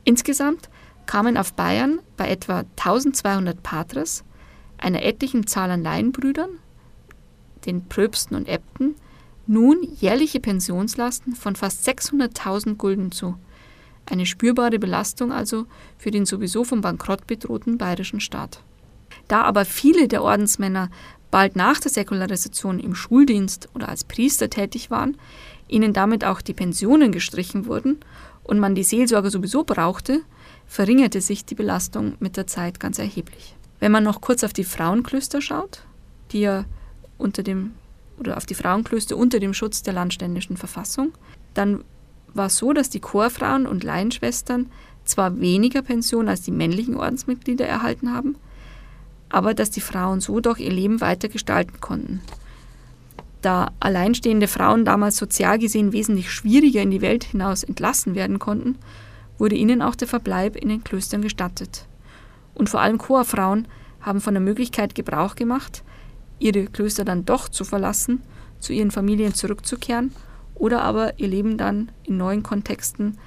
Insgesamt 0.04 0.70
kamen 1.06 1.36
auf 1.36 1.52
Bayern 1.52 2.00
bei 2.16 2.28
etwa 2.28 2.64
1200 2.76 3.62
Patres, 3.62 4.24
einer 4.78 5.02
etlichen 5.02 5.46
Zahl 5.46 5.70
an 5.70 5.82
Laienbrüdern, 5.82 6.50
den 7.66 7.86
Pröbsten 7.88 8.36
und 8.36 8.48
Äbten, 8.48 8.94
nun 9.46 9.82
jährliche 9.82 10.40
Pensionslasten 10.40 11.34
von 11.34 11.56
fast 11.56 11.86
600.000 11.88 12.76
Gulden 12.76 13.12
zu. 13.12 13.36
Eine 14.06 14.26
spürbare 14.26 14.78
Belastung 14.78 15.32
also 15.32 15.66
für 15.98 16.10
den 16.10 16.26
sowieso 16.26 16.64
vom 16.64 16.80
Bankrott 16.80 17.26
bedrohten 17.26 17.78
bayerischen 17.78 18.20
Staat. 18.20 18.62
Da 19.28 19.42
aber 19.42 19.64
viele 19.64 20.08
der 20.08 20.22
Ordensmänner 20.22 20.90
bald 21.30 21.56
nach 21.56 21.78
der 21.78 21.90
Säkularisation 21.90 22.80
im 22.80 22.94
Schuldienst 22.94 23.68
oder 23.74 23.88
als 23.88 24.04
Priester 24.04 24.50
tätig 24.50 24.90
waren, 24.90 25.16
ihnen 25.68 25.92
damit 25.92 26.24
auch 26.24 26.40
die 26.40 26.54
Pensionen 26.54 27.12
gestrichen 27.12 27.66
wurden 27.66 27.98
und 28.42 28.58
man 28.58 28.74
die 28.74 28.82
Seelsorge 28.82 29.30
sowieso 29.30 29.64
brauchte, 29.64 30.22
verringerte 30.66 31.20
sich 31.20 31.44
die 31.44 31.54
Belastung 31.54 32.14
mit 32.18 32.36
der 32.36 32.46
Zeit 32.46 32.80
ganz 32.80 32.98
erheblich. 32.98 33.54
Wenn 33.78 33.92
man 33.92 34.04
noch 34.04 34.20
kurz 34.20 34.44
auf 34.44 34.52
die 34.52 34.64
Frauenklöster 34.64 35.40
schaut, 35.40 35.82
die 36.32 36.40
ja 36.40 36.64
unter 37.16 37.42
dem 37.42 37.72
oder 38.20 38.36
auf 38.36 38.46
die 38.46 38.54
Frauenklöster 38.54 39.16
unter 39.16 39.40
dem 39.40 39.54
Schutz 39.54 39.82
der 39.82 39.94
landständischen 39.94 40.56
Verfassung, 40.56 41.12
dann 41.54 41.82
war 42.32 42.46
es 42.46 42.56
so, 42.56 42.72
dass 42.72 42.90
die 42.90 43.00
Chorfrauen 43.00 43.66
und 43.66 43.82
Laienschwestern 43.82 44.70
zwar 45.04 45.40
weniger 45.40 45.82
Pension 45.82 46.28
als 46.28 46.42
die 46.42 46.52
männlichen 46.52 46.96
Ordensmitglieder 46.96 47.66
erhalten 47.66 48.12
haben, 48.12 48.36
aber 49.30 49.54
dass 49.54 49.70
die 49.70 49.80
Frauen 49.80 50.20
so 50.20 50.40
doch 50.40 50.58
ihr 50.58 50.70
Leben 50.70 51.00
weiter 51.00 51.28
gestalten 51.28 51.80
konnten. 51.80 52.20
Da 53.42 53.70
alleinstehende 53.80 54.48
Frauen 54.48 54.84
damals 54.84 55.16
sozial 55.16 55.58
gesehen 55.58 55.92
wesentlich 55.92 56.30
schwieriger 56.30 56.82
in 56.82 56.90
die 56.90 57.00
Welt 57.00 57.24
hinaus 57.24 57.64
entlassen 57.64 58.14
werden 58.14 58.38
konnten, 58.38 58.76
wurde 59.38 59.56
ihnen 59.56 59.80
auch 59.80 59.94
der 59.94 60.08
Verbleib 60.08 60.56
in 60.56 60.68
den 60.68 60.84
Klöstern 60.84 61.22
gestattet. 61.22 61.86
Und 62.54 62.68
vor 62.68 62.82
allem 62.82 62.98
Chorfrauen 62.98 63.66
haben 64.02 64.20
von 64.20 64.34
der 64.34 64.42
Möglichkeit 64.42 64.94
Gebrauch 64.94 65.36
gemacht, 65.36 65.82
ihre 66.40 66.64
Klöster 66.64 67.04
dann 67.04 67.24
doch 67.24 67.48
zu 67.48 67.64
verlassen, 67.64 68.22
zu 68.58 68.72
ihren 68.72 68.90
Familien 68.90 69.34
zurückzukehren 69.34 70.12
oder 70.54 70.82
aber 70.82 71.18
ihr 71.18 71.28
Leben 71.28 71.56
dann 71.56 71.90
in 72.04 72.16
neuen 72.16 72.42
Kontexten 72.42 73.18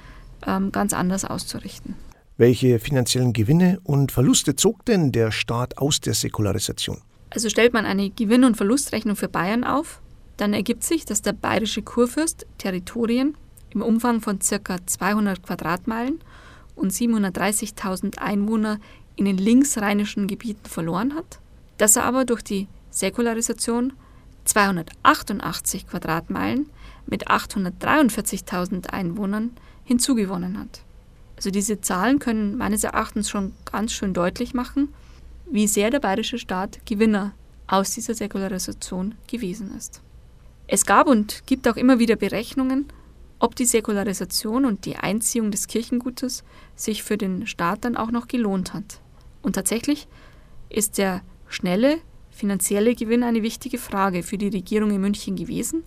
ähm, 0.46 0.70
ganz 0.72 0.92
anders 0.92 1.24
auszurichten. 1.24 1.94
Welche 2.36 2.78
finanziellen 2.78 3.32
Gewinne 3.32 3.80
und 3.84 4.12
Verluste 4.12 4.56
zog 4.56 4.84
denn 4.84 5.12
der 5.12 5.30
Staat 5.30 5.78
aus 5.78 6.00
der 6.00 6.14
Säkularisation? 6.14 6.98
Also 7.30 7.48
stellt 7.48 7.72
man 7.72 7.86
eine 7.86 8.10
Gewinn- 8.10 8.44
und 8.44 8.56
Verlustrechnung 8.56 9.16
für 9.16 9.28
Bayern 9.28 9.64
auf, 9.64 10.00
dann 10.36 10.52
ergibt 10.52 10.82
sich, 10.82 11.04
dass 11.04 11.22
der 11.22 11.32
bayerische 11.32 11.82
Kurfürst 11.82 12.46
Territorien 12.58 13.36
im 13.70 13.82
Umfang 13.82 14.20
von 14.20 14.38
ca. 14.38 14.78
200 14.84 15.42
Quadratmeilen 15.42 16.20
und 16.76 16.92
730.000 16.92 18.18
Einwohner 18.18 18.78
in 19.16 19.24
den 19.26 19.38
linksrheinischen 19.38 20.26
Gebieten 20.26 20.68
verloren 20.68 21.14
hat, 21.14 21.40
dass 21.78 21.96
er 21.96 22.04
aber 22.04 22.24
durch 22.24 22.42
die 22.42 22.66
Säkularisation 22.94 23.92
288 24.44 25.88
Quadratmeilen 25.88 26.70
mit 27.06 27.28
843.000 27.28 28.90
Einwohnern 28.90 29.50
hinzugewonnen 29.82 30.58
hat. 30.58 30.82
Also 31.36 31.50
diese 31.50 31.80
Zahlen 31.80 32.20
können 32.20 32.56
meines 32.56 32.84
Erachtens 32.84 33.28
schon 33.28 33.52
ganz 33.64 33.92
schön 33.92 34.14
deutlich 34.14 34.54
machen, 34.54 34.94
wie 35.50 35.66
sehr 35.66 35.90
der 35.90 35.98
bayerische 35.98 36.38
Staat 36.38 36.86
Gewinner 36.86 37.32
aus 37.66 37.90
dieser 37.90 38.14
Säkularisation 38.14 39.16
gewesen 39.26 39.76
ist. 39.76 40.00
Es 40.68 40.86
gab 40.86 41.08
und 41.08 41.46
gibt 41.46 41.66
auch 41.66 41.76
immer 41.76 41.98
wieder 41.98 42.14
Berechnungen, 42.14 42.86
ob 43.40 43.56
die 43.56 43.66
Säkularisation 43.66 44.64
und 44.64 44.84
die 44.84 44.96
Einziehung 44.96 45.50
des 45.50 45.66
Kirchengutes 45.66 46.44
sich 46.76 47.02
für 47.02 47.18
den 47.18 47.48
Staat 47.48 47.84
dann 47.84 47.96
auch 47.96 48.12
noch 48.12 48.28
gelohnt 48.28 48.72
hat. 48.72 49.00
Und 49.42 49.54
tatsächlich 49.54 50.06
ist 50.70 50.96
der 50.96 51.22
schnelle 51.48 51.98
finanzielle 52.34 52.94
Gewinn 52.94 53.22
eine 53.22 53.42
wichtige 53.42 53.78
Frage 53.78 54.22
für 54.22 54.36
die 54.36 54.48
Regierung 54.48 54.90
in 54.90 55.00
München 55.00 55.36
gewesen, 55.36 55.84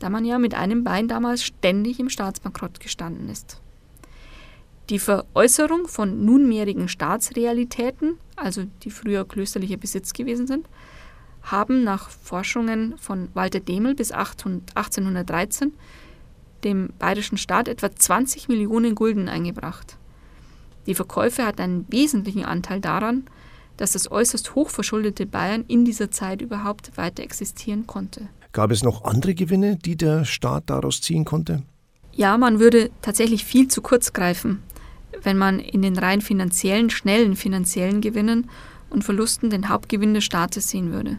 da 0.00 0.10
man 0.10 0.24
ja 0.24 0.38
mit 0.38 0.54
einem 0.54 0.84
Bein 0.84 1.08
damals 1.08 1.42
ständig 1.44 2.00
im 2.00 2.10
Staatsbankrott 2.10 2.80
gestanden 2.80 3.28
ist. 3.28 3.60
Die 4.90 4.98
Veräußerung 4.98 5.88
von 5.88 6.24
nunmehrigen 6.24 6.88
Staatsrealitäten, 6.88 8.18
also 8.36 8.64
die 8.82 8.90
früher 8.90 9.24
klösterlicher 9.24 9.78
Besitz 9.78 10.12
gewesen 10.12 10.46
sind, 10.46 10.68
haben 11.42 11.84
nach 11.84 12.10
Forschungen 12.10 12.98
von 12.98 13.28
Walter 13.34 13.60
Demel 13.60 13.94
bis 13.94 14.12
1813 14.12 15.72
dem 16.64 16.88
bayerischen 16.98 17.38
Staat 17.38 17.68
etwa 17.68 17.94
20 17.94 18.48
Millionen 18.48 18.94
Gulden 18.94 19.28
eingebracht. 19.28 19.96
Die 20.86 20.94
Verkäufe 20.94 21.44
hatten 21.46 21.62
einen 21.62 21.86
wesentlichen 21.90 22.44
Anteil 22.44 22.80
daran, 22.80 23.24
dass 23.76 23.92
das 23.92 24.10
äußerst 24.10 24.54
hochverschuldete 24.54 25.26
Bayern 25.26 25.64
in 25.68 25.84
dieser 25.84 26.10
Zeit 26.10 26.42
überhaupt 26.42 26.96
weiter 26.96 27.22
existieren 27.22 27.86
konnte. 27.86 28.28
Gab 28.52 28.70
es 28.70 28.84
noch 28.84 29.04
andere 29.04 29.34
Gewinne, 29.34 29.76
die 29.76 29.96
der 29.96 30.24
Staat 30.24 30.64
daraus 30.70 31.00
ziehen 31.00 31.24
konnte? 31.24 31.62
Ja, 32.12 32.38
man 32.38 32.60
würde 32.60 32.90
tatsächlich 33.02 33.44
viel 33.44 33.66
zu 33.66 33.82
kurz 33.82 34.12
greifen, 34.12 34.62
wenn 35.22 35.36
man 35.36 35.58
in 35.58 35.82
den 35.82 35.98
rein 35.98 36.20
finanziellen, 36.20 36.90
schnellen 36.90 37.34
finanziellen 37.34 38.00
Gewinnen 38.00 38.48
und 38.90 39.02
Verlusten 39.02 39.50
den 39.50 39.68
Hauptgewinn 39.68 40.14
des 40.14 40.24
Staates 40.24 40.68
sehen 40.68 40.92
würde. 40.92 41.18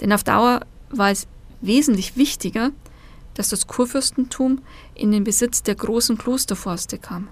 Denn 0.00 0.12
auf 0.12 0.24
Dauer 0.24 0.60
war 0.90 1.10
es 1.10 1.28
wesentlich 1.60 2.16
wichtiger, 2.16 2.72
dass 3.34 3.50
das 3.50 3.68
Kurfürstentum 3.68 4.60
in 4.94 5.12
den 5.12 5.22
Besitz 5.22 5.62
der 5.62 5.76
großen 5.76 6.18
Klosterforste 6.18 6.98
kam. 6.98 7.28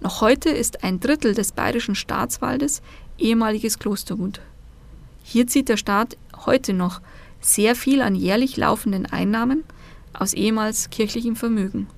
Noch 0.00 0.20
heute 0.20 0.50
ist 0.50 0.84
ein 0.84 1.00
Drittel 1.00 1.34
des 1.34 1.52
bayerischen 1.52 1.94
Staatswaldes 1.94 2.82
ehemaliges 3.18 3.78
Klostergut. 3.78 4.40
Hier 5.22 5.46
zieht 5.46 5.68
der 5.68 5.76
Staat 5.76 6.16
heute 6.46 6.72
noch 6.72 7.00
sehr 7.40 7.74
viel 7.74 8.00
an 8.02 8.14
jährlich 8.14 8.56
laufenden 8.56 9.06
Einnahmen 9.06 9.64
aus 10.12 10.32
ehemals 10.32 10.90
kirchlichem 10.90 11.36
Vermögen. 11.36 11.88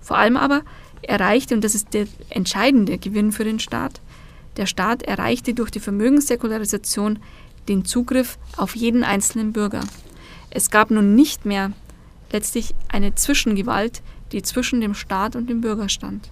Vor 0.00 0.18
allem 0.18 0.36
aber 0.36 0.62
erreichte, 1.02 1.54
und 1.54 1.64
das 1.64 1.74
ist 1.74 1.94
der 1.94 2.06
entscheidende 2.30 2.98
Gewinn 2.98 3.32
für 3.32 3.44
den 3.44 3.58
Staat, 3.58 4.00
der 4.56 4.66
Staat 4.66 5.02
erreichte 5.02 5.54
durch 5.54 5.70
die 5.70 5.80
Vermögenssäkularisation 5.80 7.18
den 7.68 7.84
Zugriff 7.84 8.38
auf 8.56 8.76
jeden 8.76 9.04
einzelnen 9.04 9.52
Bürger. 9.52 9.80
Es 10.50 10.70
gab 10.70 10.90
nun 10.90 11.14
nicht 11.14 11.44
mehr 11.44 11.72
letztlich 12.32 12.74
eine 12.88 13.14
Zwischengewalt, 13.14 14.02
die 14.32 14.42
zwischen 14.42 14.80
dem 14.80 14.94
Staat 14.94 15.36
und 15.36 15.48
dem 15.50 15.60
Bürger 15.60 15.88
stand. 15.88 16.30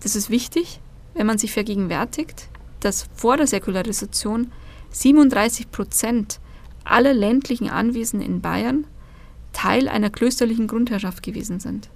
Das 0.00 0.16
ist 0.16 0.30
wichtig, 0.30 0.80
wenn 1.14 1.26
man 1.26 1.38
sich 1.38 1.52
vergegenwärtigt, 1.52 2.48
dass 2.80 3.08
vor 3.14 3.36
der 3.36 3.46
Säkularisation 3.46 4.52
37 4.90 5.70
Prozent 5.70 6.40
aller 6.84 7.14
ländlichen 7.14 7.70
Anwesen 7.70 8.20
in 8.20 8.40
Bayern 8.40 8.86
Teil 9.52 9.88
einer 9.88 10.10
klösterlichen 10.10 10.66
Grundherrschaft 10.66 11.22
gewesen 11.22 11.60
sind. 11.60 11.88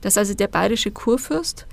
Dass 0.00 0.18
also 0.18 0.34
der 0.34 0.48
bayerische 0.48 0.90
Kurfürst 0.90 1.66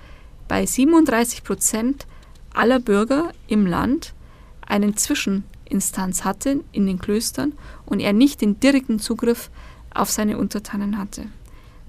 bei 0.48 0.66
37 0.66 1.44
Prozent 1.44 2.06
aller 2.54 2.80
Bürger 2.80 3.32
im 3.48 3.66
Land 3.66 4.14
einen 4.62 4.98
Zwischeninstanz 4.98 6.24
hatte 6.24 6.62
in 6.72 6.86
den 6.86 7.00
Klöstern 7.00 7.54
und 7.86 8.02
er 8.02 8.14
nicht 8.14 8.42
den 8.42 8.60
direkten 8.60 9.00
Zugriff 9.00 9.50
auf 9.94 10.12
seine 10.12 10.38
Untertanen 10.38 10.98
hatte. 10.98 11.26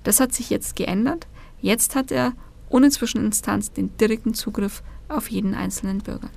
Das 0.05 0.21
hat 0.21 0.33
sich 0.33 0.49
jetzt 0.49 0.77
geändert, 0.77 1.27
Jetzt 1.61 1.95
hat 1.95 2.11
er 2.11 2.33
ohne 2.69 2.91
Zwischeninstanz 2.91 3.73
den 3.73 3.97
direkten 3.97 4.35
Zugriff 4.35 4.83
auf 5.11 5.31
jeden 5.31 5.55
einzelnen 5.55 5.99
Bürger. 5.99 6.31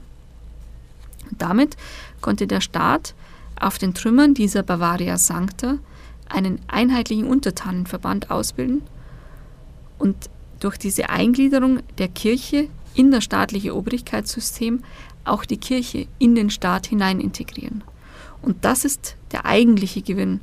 Damit 1.31 1.77
konnte 2.21 2.47
der 2.47 2.62
Staat 2.62 3.13
auf 3.59 3.77
den 3.77 3.93
Trümmern 3.93 4.33
dieser 4.33 4.63
Bavaria 4.63 5.17
Sancta 5.17 5.77
einen 6.29 6.59
einheitlichen 6.67 7.27
Untertanenverband 7.27 8.31
ausbilden 8.31 8.81
und 9.99 10.29
durch 10.59 10.77
diese 10.77 11.09
Eingliederung 11.09 11.79
der 11.97 12.07
Kirche 12.07 12.69
in 12.95 13.12
das 13.12 13.23
staatliche 13.23 13.75
Obrigkeitssystem 13.75 14.83
auch 15.25 15.45
die 15.45 15.57
Kirche 15.57 16.07
in 16.19 16.36
den 16.36 16.49
Staat 16.49 16.88
hinein 16.88 17.19
integrieren. 17.19 17.83
Und 18.41 18.65
das 18.65 18.86
ist 18.86 19.15
der 19.31 19.45
eigentliche 19.45 20.01
Gewinn 20.01 20.41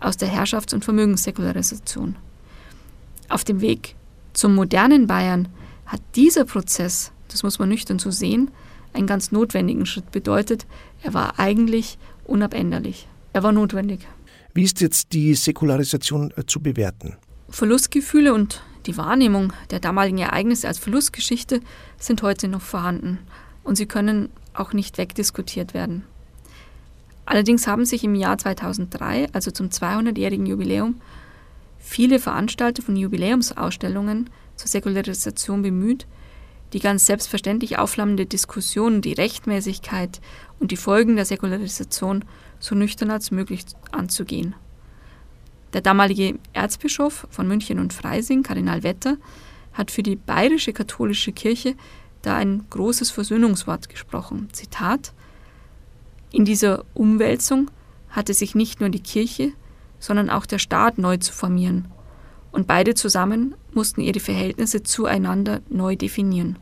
aus 0.00 0.16
der 0.16 0.28
Herrschafts- 0.28 0.74
und 0.74 0.84
Vermögenssäkularisation. 0.84 2.16
Auf 3.28 3.44
dem 3.44 3.60
Weg 3.60 3.96
zum 4.32 4.54
modernen 4.54 5.06
Bayern 5.06 5.48
hat 5.86 6.00
dieser 6.14 6.44
Prozess, 6.44 7.12
das 7.30 7.42
muss 7.42 7.58
man 7.58 7.68
nüchtern 7.68 7.98
so 7.98 8.10
sehen, 8.10 8.50
einen 8.92 9.06
ganz 9.06 9.32
notwendigen 9.32 9.86
Schritt 9.86 10.10
bedeutet. 10.10 10.66
Er 11.02 11.14
war 11.14 11.38
eigentlich 11.38 11.98
unabänderlich. 12.24 13.06
Er 13.32 13.42
war 13.42 13.52
notwendig. 13.52 14.06
Wie 14.52 14.64
ist 14.64 14.80
jetzt 14.80 15.12
die 15.12 15.34
Säkularisation 15.34 16.32
äh, 16.36 16.44
zu 16.44 16.60
bewerten? 16.60 17.16
Verlustgefühle 17.48 18.34
und 18.34 18.62
die 18.86 18.96
Wahrnehmung 18.96 19.52
der 19.70 19.80
damaligen 19.80 20.18
Ereignisse 20.18 20.66
als 20.66 20.78
Verlustgeschichte 20.78 21.60
sind 21.98 22.22
heute 22.22 22.48
noch 22.48 22.62
vorhanden 22.62 23.18
und 23.62 23.76
sie 23.76 23.86
können 23.86 24.30
auch 24.54 24.72
nicht 24.72 24.98
wegdiskutiert 24.98 25.74
werden. 25.74 26.04
Allerdings 27.26 27.66
haben 27.66 27.84
sich 27.84 28.02
im 28.02 28.14
Jahr 28.14 28.38
2003, 28.38 29.28
also 29.32 29.50
zum 29.52 29.68
200-jährigen 29.68 30.46
Jubiläum, 30.46 31.00
viele 31.78 32.18
Veranstalter 32.18 32.82
von 32.82 32.96
Jubiläumsausstellungen 32.96 34.30
zur 34.56 34.68
Säkularisation 34.68 35.62
bemüht, 35.62 36.06
die 36.72 36.80
ganz 36.80 37.06
selbstverständlich 37.06 37.78
aufflammende 37.78 38.26
Diskussion, 38.26 39.02
die 39.02 39.12
Rechtmäßigkeit 39.12 40.20
und 40.58 40.70
die 40.70 40.76
Folgen 40.76 41.16
der 41.16 41.24
Säkularisation 41.24 42.24
so 42.58 42.74
nüchtern 42.74 43.10
als 43.10 43.30
möglich 43.30 43.64
anzugehen. 43.90 44.54
Der 45.72 45.80
damalige 45.80 46.38
Erzbischof 46.52 47.26
von 47.30 47.46
München 47.46 47.78
und 47.78 47.92
Freising, 47.92 48.42
Kardinal 48.42 48.82
Wetter, 48.82 49.16
hat 49.72 49.90
für 49.90 50.02
die 50.02 50.16
bayerische 50.16 50.72
katholische 50.72 51.32
Kirche 51.32 51.74
da 52.22 52.36
ein 52.36 52.66
großes 52.70 53.10
Versöhnungswort 53.10 53.88
gesprochen. 53.88 54.48
Zitat: 54.52 55.12
In 56.32 56.44
dieser 56.44 56.84
Umwälzung 56.94 57.70
hatte 58.08 58.34
sich 58.34 58.54
nicht 58.54 58.80
nur 58.80 58.88
die 58.88 59.02
Kirche, 59.02 59.52
sondern 60.00 60.28
auch 60.28 60.46
der 60.46 60.58
Staat 60.58 60.98
neu 60.98 61.18
zu 61.18 61.32
formieren. 61.32 61.88
Und 62.50 62.66
beide 62.66 62.94
zusammen 62.94 63.54
mussten 63.74 64.00
ihre 64.00 64.20
Verhältnisse 64.20 64.82
zueinander 64.82 65.60
neu 65.68 65.96
definieren. 65.96 66.58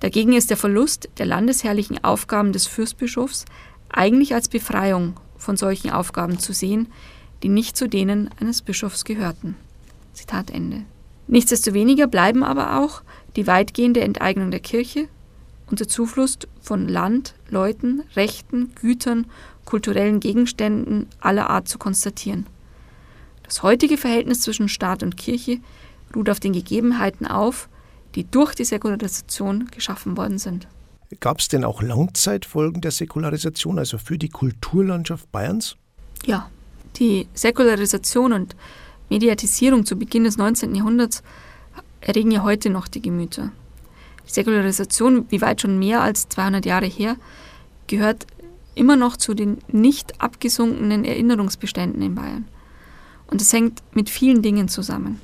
Dagegen 0.00 0.32
ist 0.32 0.50
der 0.50 0.56
Verlust 0.56 1.08
der 1.18 1.26
landesherrlichen 1.26 2.02
Aufgaben 2.02 2.52
des 2.52 2.66
Fürstbischofs 2.66 3.44
eigentlich 3.88 4.34
als 4.34 4.48
Befreiung 4.48 5.14
von 5.36 5.56
solchen 5.56 5.90
Aufgaben 5.90 6.38
zu 6.38 6.52
sehen, 6.52 6.88
die 7.42 7.48
nicht 7.48 7.76
zu 7.76 7.88
denen 7.88 8.30
eines 8.40 8.62
Bischofs 8.62 9.04
gehörten. 9.04 9.56
Zitat 10.12 10.50
Ende. 10.50 10.82
Nichtsdestoweniger 11.28 12.06
bleiben 12.06 12.42
aber 12.42 12.80
auch 12.80 13.02
die 13.36 13.46
weitgehende 13.46 14.00
Enteignung 14.00 14.50
der 14.50 14.60
Kirche 14.60 15.08
und 15.70 15.80
der 15.80 15.88
Zufluss 15.88 16.38
von 16.60 16.88
Land, 16.88 17.34
Leuten, 17.48 18.02
Rechten, 18.14 18.74
Gütern, 18.74 19.26
kulturellen 19.64 20.20
Gegenständen 20.20 21.06
aller 21.20 21.48
Art 21.48 21.68
zu 21.68 21.78
konstatieren. 21.78 22.46
Das 23.52 23.62
heutige 23.62 23.98
Verhältnis 23.98 24.40
zwischen 24.40 24.70
Staat 24.70 25.02
und 25.02 25.18
Kirche 25.18 25.58
ruht 26.16 26.30
auf 26.30 26.40
den 26.40 26.54
Gegebenheiten 26.54 27.26
auf, 27.26 27.68
die 28.14 28.24
durch 28.24 28.54
die 28.54 28.64
Säkularisation 28.64 29.66
geschaffen 29.66 30.16
worden 30.16 30.38
sind. 30.38 30.66
Gab 31.20 31.38
es 31.38 31.48
denn 31.48 31.62
auch 31.62 31.82
Langzeitfolgen 31.82 32.80
der 32.80 32.92
Säkularisation, 32.92 33.78
also 33.78 33.98
für 33.98 34.16
die 34.16 34.30
Kulturlandschaft 34.30 35.30
Bayerns? 35.32 35.76
Ja, 36.24 36.48
die 36.96 37.28
Säkularisation 37.34 38.32
und 38.32 38.56
Mediatisierung 39.10 39.84
zu 39.84 39.96
Beginn 39.96 40.24
des 40.24 40.38
19. 40.38 40.74
Jahrhunderts 40.74 41.22
erregen 42.00 42.30
ja 42.30 42.42
heute 42.44 42.70
noch 42.70 42.88
die 42.88 43.02
Gemüter. 43.02 43.52
Die 44.26 44.32
Säkularisation, 44.32 45.26
wie 45.28 45.42
weit 45.42 45.60
schon 45.60 45.78
mehr 45.78 46.00
als 46.00 46.26
200 46.30 46.64
Jahre 46.64 46.86
her, 46.86 47.16
gehört 47.86 48.26
immer 48.74 48.96
noch 48.96 49.18
zu 49.18 49.34
den 49.34 49.58
nicht 49.68 50.22
abgesunkenen 50.22 51.04
Erinnerungsbeständen 51.04 52.00
in 52.00 52.14
Bayern. 52.14 52.48
Und 53.32 53.40
es 53.40 53.50
hängt 53.54 53.82
mit 53.94 54.10
vielen 54.10 54.42
Dingen 54.42 54.68
zusammen. 54.68 55.18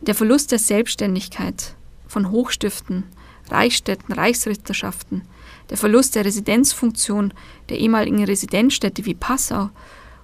Der 0.00 0.14
Verlust 0.14 0.52
der 0.52 0.60
Selbstständigkeit 0.60 1.74
von 2.06 2.30
Hochstiften, 2.30 3.02
Reichsstädten, 3.50 4.14
Reichsritterschaften, 4.14 5.22
der 5.70 5.76
Verlust 5.76 6.14
der 6.14 6.24
Residenzfunktion 6.24 7.34
der 7.68 7.80
ehemaligen 7.80 8.22
Residenzstädte 8.22 9.04
wie 9.06 9.16
Passau 9.16 9.70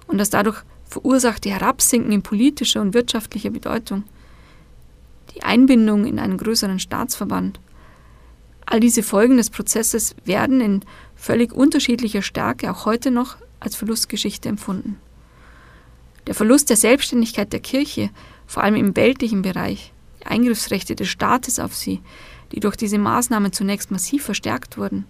und 0.07 0.17
das 0.17 0.29
dadurch 0.29 0.63
verursachte 0.85 1.49
Herabsinken 1.49 2.13
in 2.13 2.21
politischer 2.21 2.79
und 2.79 2.93
wirtschaftlicher 2.93 3.49
Bedeutung, 3.49 4.05
die 5.35 5.43
Einbindung 5.43 6.05
in 6.05 6.19
einen 6.19 6.37
größeren 6.37 6.79
Staatsverband. 6.79 7.59
All 8.65 8.79
diese 8.79 9.03
Folgen 9.03 9.35
des 9.35 9.49
Prozesses 9.49 10.15
werden 10.23 10.61
in 10.61 10.85
völlig 11.17 11.51
unterschiedlicher 11.51 12.21
Stärke 12.21 12.71
auch 12.71 12.85
heute 12.85 13.11
noch 13.11 13.35
als 13.59 13.75
Verlustgeschichte 13.75 14.47
empfunden. 14.47 15.01
Der 16.27 16.35
Verlust 16.35 16.69
der 16.69 16.77
Selbstständigkeit 16.77 17.53
der 17.53 17.59
Kirche, 17.59 18.09
vor 18.47 18.63
allem 18.63 18.75
im 18.75 18.95
weltlichen 18.95 19.41
Bereich, 19.41 19.93
die 20.21 20.27
Eingriffsrechte 20.27 20.95
des 20.95 21.07
Staates 21.07 21.59
auf 21.59 21.75
sie, 21.75 22.01
die 22.51 22.59
durch 22.59 22.75
diese 22.75 22.97
Maßnahmen 22.97 23.51
zunächst 23.51 23.91
massiv 23.91 24.23
verstärkt 24.23 24.77
wurden, 24.77 25.05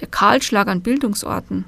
der 0.00 0.08
Kahlschlag 0.08 0.68
an 0.68 0.82
Bildungsorten 0.82 1.64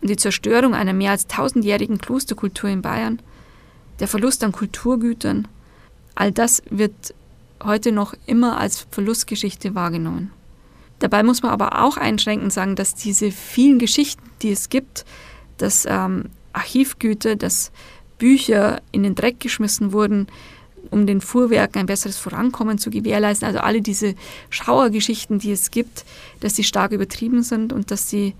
und 0.00 0.10
die 0.10 0.16
Zerstörung 0.16 0.74
einer 0.74 0.92
mehr 0.92 1.12
als 1.12 1.26
tausendjährigen 1.26 1.98
Klosterkultur 1.98 2.70
in 2.70 2.82
Bayern, 2.82 3.20
der 4.00 4.08
Verlust 4.08 4.42
an 4.44 4.52
Kulturgütern, 4.52 5.48
all 6.14 6.32
das 6.32 6.62
wird 6.70 7.14
heute 7.62 7.92
noch 7.92 8.14
immer 8.26 8.58
als 8.58 8.86
Verlustgeschichte 8.90 9.74
wahrgenommen. 9.74 10.32
Dabei 10.98 11.22
muss 11.22 11.42
man 11.42 11.52
aber 11.52 11.82
auch 11.82 11.96
einschränkend 11.96 12.52
sagen, 12.52 12.76
dass 12.76 12.94
diese 12.94 13.30
vielen 13.30 13.78
Geschichten, 13.78 14.22
die 14.42 14.50
es 14.52 14.68
gibt, 14.68 15.04
dass 15.56 15.86
ähm, 15.88 16.30
Archivgüter, 16.52 17.36
dass 17.36 17.72
Bücher 18.18 18.80
in 18.92 19.02
den 19.02 19.14
Dreck 19.14 19.40
geschmissen 19.40 19.92
wurden, 19.92 20.28
um 20.90 21.06
den 21.06 21.20
Fuhrwerken 21.20 21.80
ein 21.80 21.86
besseres 21.86 22.18
Vorankommen 22.18 22.78
zu 22.78 22.90
gewährleisten. 22.90 23.46
Also 23.46 23.60
alle 23.60 23.82
diese 23.82 24.14
Schauergeschichten, 24.50 25.38
die 25.38 25.52
es 25.52 25.70
gibt, 25.70 26.04
dass 26.40 26.56
sie 26.56 26.64
stark 26.64 26.92
übertrieben 26.92 27.42
sind 27.42 27.72
und 27.72 27.90
dass 27.90 28.10
sie 28.10 28.34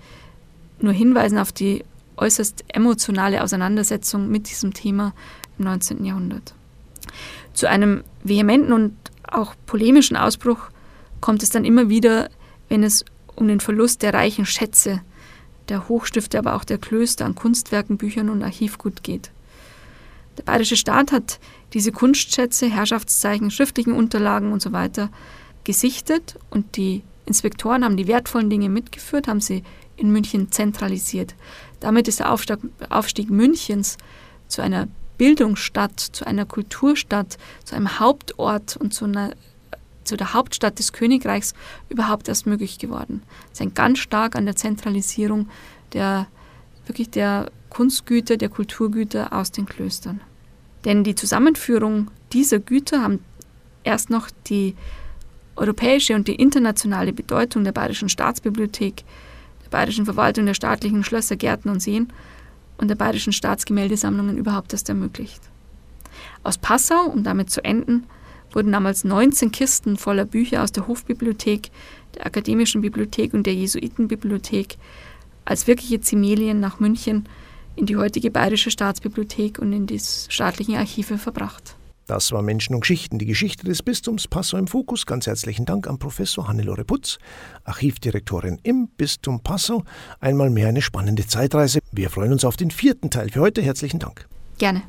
nur 0.80 0.92
hinweisen 0.92 1.38
auf 1.38 1.52
die 1.52 1.84
äußerst 2.16 2.64
emotionale 2.68 3.42
Auseinandersetzung 3.42 4.28
mit 4.28 4.50
diesem 4.50 4.74
Thema 4.74 5.14
im 5.58 5.64
19. 5.64 6.04
Jahrhundert. 6.04 6.54
Zu 7.54 7.68
einem 7.68 8.02
vehementen 8.24 8.72
und 8.72 8.96
auch 9.26 9.54
polemischen 9.66 10.16
Ausbruch 10.16 10.58
kommt 11.20 11.42
es 11.42 11.50
dann 11.50 11.64
immer 11.64 11.88
wieder 11.88 12.28
wenn 12.72 12.84
es 12.84 13.04
um 13.36 13.48
den 13.48 13.60
Verlust 13.60 14.00
der 14.00 14.14
reichen 14.14 14.46
Schätze, 14.46 15.02
der 15.68 15.88
Hochstifte, 15.88 16.38
aber 16.38 16.54
auch 16.54 16.64
der 16.64 16.78
Klöster 16.78 17.24
an 17.24 17.34
Kunstwerken, 17.34 17.96
Büchern 17.96 18.28
und 18.28 18.42
Archivgut 18.42 19.02
geht. 19.02 19.30
Der 20.38 20.44
bayerische 20.44 20.76
Staat 20.76 21.12
hat 21.12 21.38
diese 21.72 21.92
Kunstschätze, 21.92 22.68
Herrschaftszeichen, 22.70 23.50
schriftlichen 23.50 23.92
Unterlagen 23.92 24.52
und 24.52 24.62
so 24.62 24.72
weiter 24.72 25.10
gesichtet 25.64 26.38
und 26.50 26.76
die 26.76 27.02
Inspektoren 27.26 27.84
haben 27.84 27.96
die 27.96 28.08
wertvollen 28.08 28.50
Dinge 28.50 28.68
mitgeführt, 28.68 29.28
haben 29.28 29.40
sie 29.40 29.62
in 29.96 30.10
München 30.10 30.50
zentralisiert. 30.50 31.34
Damit 31.80 32.08
ist 32.08 32.18
der 32.18 32.32
Aufstieg, 32.32 32.58
Aufstieg 32.88 33.30
Münchens 33.30 33.96
zu 34.48 34.62
einer 34.62 34.88
Bildungsstadt, 35.18 36.00
zu 36.00 36.26
einer 36.26 36.46
Kulturstadt, 36.46 37.38
zu 37.64 37.76
einem 37.76 38.00
Hauptort 38.00 38.76
und 38.76 38.92
zu 38.92 39.04
einer 39.04 39.32
zu 40.04 40.16
der 40.16 40.32
Hauptstadt 40.32 40.78
des 40.78 40.92
Königreichs 40.92 41.54
überhaupt 41.88 42.28
erst 42.28 42.46
möglich 42.46 42.78
geworden. 42.78 43.22
Es 43.52 43.60
hängt 43.60 43.74
ganz 43.74 43.98
stark 43.98 44.36
an 44.36 44.46
der 44.46 44.56
Zentralisierung 44.56 45.48
der 45.92 46.26
wirklich 46.86 47.10
der 47.10 47.50
Kunstgüter, 47.70 48.36
der 48.36 48.48
Kulturgüter 48.48 49.32
aus 49.32 49.52
den 49.52 49.66
Klöstern. 49.66 50.20
Denn 50.84 51.04
die 51.04 51.14
Zusammenführung 51.14 52.10
dieser 52.32 52.58
Güter 52.58 53.02
haben 53.02 53.24
erst 53.84 54.10
noch 54.10 54.28
die 54.48 54.74
europäische 55.56 56.14
und 56.14 56.28
die 56.28 56.34
internationale 56.34 57.12
Bedeutung 57.12 57.64
der 57.64 57.72
Bayerischen 57.72 58.08
Staatsbibliothek, 58.08 59.04
der 59.64 59.70
Bayerischen 59.70 60.04
Verwaltung 60.04 60.46
der 60.46 60.54
staatlichen 60.54 61.04
Schlösser, 61.04 61.36
Gärten 61.36 61.68
und 61.68 61.80
Seen 61.80 62.12
und 62.78 62.88
der 62.88 62.94
Bayerischen 62.94 63.32
Staatsgemäldesammlungen 63.32 64.38
überhaupt 64.38 64.72
erst 64.72 64.88
ermöglicht. 64.88 65.42
Aus 66.42 66.58
Passau, 66.58 67.06
um 67.06 67.22
damit 67.22 67.50
zu 67.50 67.64
enden, 67.64 68.04
wurden 68.54 68.72
damals 68.72 69.04
19 69.04 69.52
Kisten 69.52 69.96
voller 69.96 70.24
Bücher 70.24 70.62
aus 70.62 70.72
der 70.72 70.86
Hofbibliothek, 70.86 71.70
der 72.14 72.26
Akademischen 72.26 72.80
Bibliothek 72.80 73.34
und 73.34 73.46
der 73.46 73.54
Jesuitenbibliothek 73.54 74.76
als 75.44 75.66
wirkliche 75.66 76.00
Zimelien 76.00 76.60
nach 76.60 76.80
München 76.80 77.28
in 77.76 77.86
die 77.86 77.96
heutige 77.96 78.30
Bayerische 78.30 78.70
Staatsbibliothek 78.70 79.58
und 79.58 79.72
in 79.72 79.86
die 79.86 79.98
staatlichen 80.00 80.76
Archive 80.76 81.18
verbracht. 81.18 81.76
Das 82.06 82.32
war 82.32 82.42
Menschen 82.42 82.74
und 82.74 82.80
Geschichten, 82.80 83.18
die 83.18 83.26
Geschichte 83.26 83.64
des 83.64 83.82
Bistums 83.82 84.26
Passau 84.26 84.58
im 84.58 84.66
Fokus. 84.66 85.06
Ganz 85.06 85.26
herzlichen 85.26 85.64
Dank 85.64 85.86
an 85.86 85.98
Professor 85.98 86.48
Hannelore 86.48 86.84
Putz, 86.84 87.18
Archivdirektorin 87.64 88.58
im 88.64 88.88
Bistum 88.88 89.40
Passau. 89.40 89.84
Einmal 90.20 90.50
mehr 90.50 90.68
eine 90.68 90.82
spannende 90.82 91.26
Zeitreise. 91.26 91.78
Wir 91.92 92.10
freuen 92.10 92.32
uns 92.32 92.44
auf 92.44 92.56
den 92.56 92.70
vierten 92.70 93.10
Teil. 93.10 93.30
Für 93.30 93.40
heute 93.40 93.62
herzlichen 93.62 94.00
Dank. 94.00 94.28
Gerne. 94.58 94.82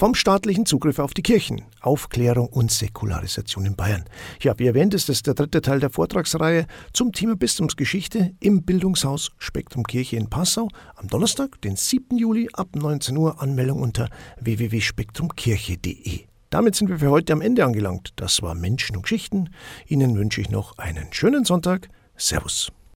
Vom 0.00 0.14
staatlichen 0.14 0.64
Zugriff 0.64 0.98
auf 0.98 1.12
die 1.12 1.20
Kirchen, 1.20 1.60
Aufklärung 1.82 2.48
und 2.48 2.72
Säkularisation 2.72 3.66
in 3.66 3.76
Bayern. 3.76 4.06
Ja, 4.40 4.58
wie 4.58 4.66
erwähnt, 4.66 4.94
ist 4.94 5.10
es 5.10 5.22
der 5.22 5.34
dritte 5.34 5.60
Teil 5.60 5.78
der 5.78 5.90
Vortragsreihe 5.90 6.66
zum 6.94 7.12
Thema 7.12 7.36
Bistumsgeschichte 7.36 8.34
im 8.40 8.62
Bildungshaus 8.62 9.30
Spektrum 9.36 9.84
Kirche 9.84 10.16
in 10.16 10.30
Passau 10.30 10.68
am 10.96 11.08
Donnerstag, 11.08 11.60
den 11.60 11.76
7. 11.76 12.16
Juli 12.16 12.48
ab 12.54 12.68
19 12.74 13.14
Uhr. 13.14 13.42
Anmeldung 13.42 13.82
unter 13.82 14.08
www.spektrumkirche.de. 14.40 16.20
Damit 16.48 16.76
sind 16.76 16.88
wir 16.88 17.00
für 17.00 17.10
heute 17.10 17.34
am 17.34 17.42
Ende 17.42 17.66
angelangt. 17.66 18.14
Das 18.16 18.40
war 18.40 18.54
Menschen 18.54 18.96
und 18.96 19.02
Geschichten. 19.02 19.50
Ihnen 19.86 20.16
wünsche 20.16 20.40
ich 20.40 20.48
noch 20.48 20.78
einen 20.78 21.12
schönen 21.12 21.44
Sonntag. 21.44 21.90
Servus. 22.16 22.72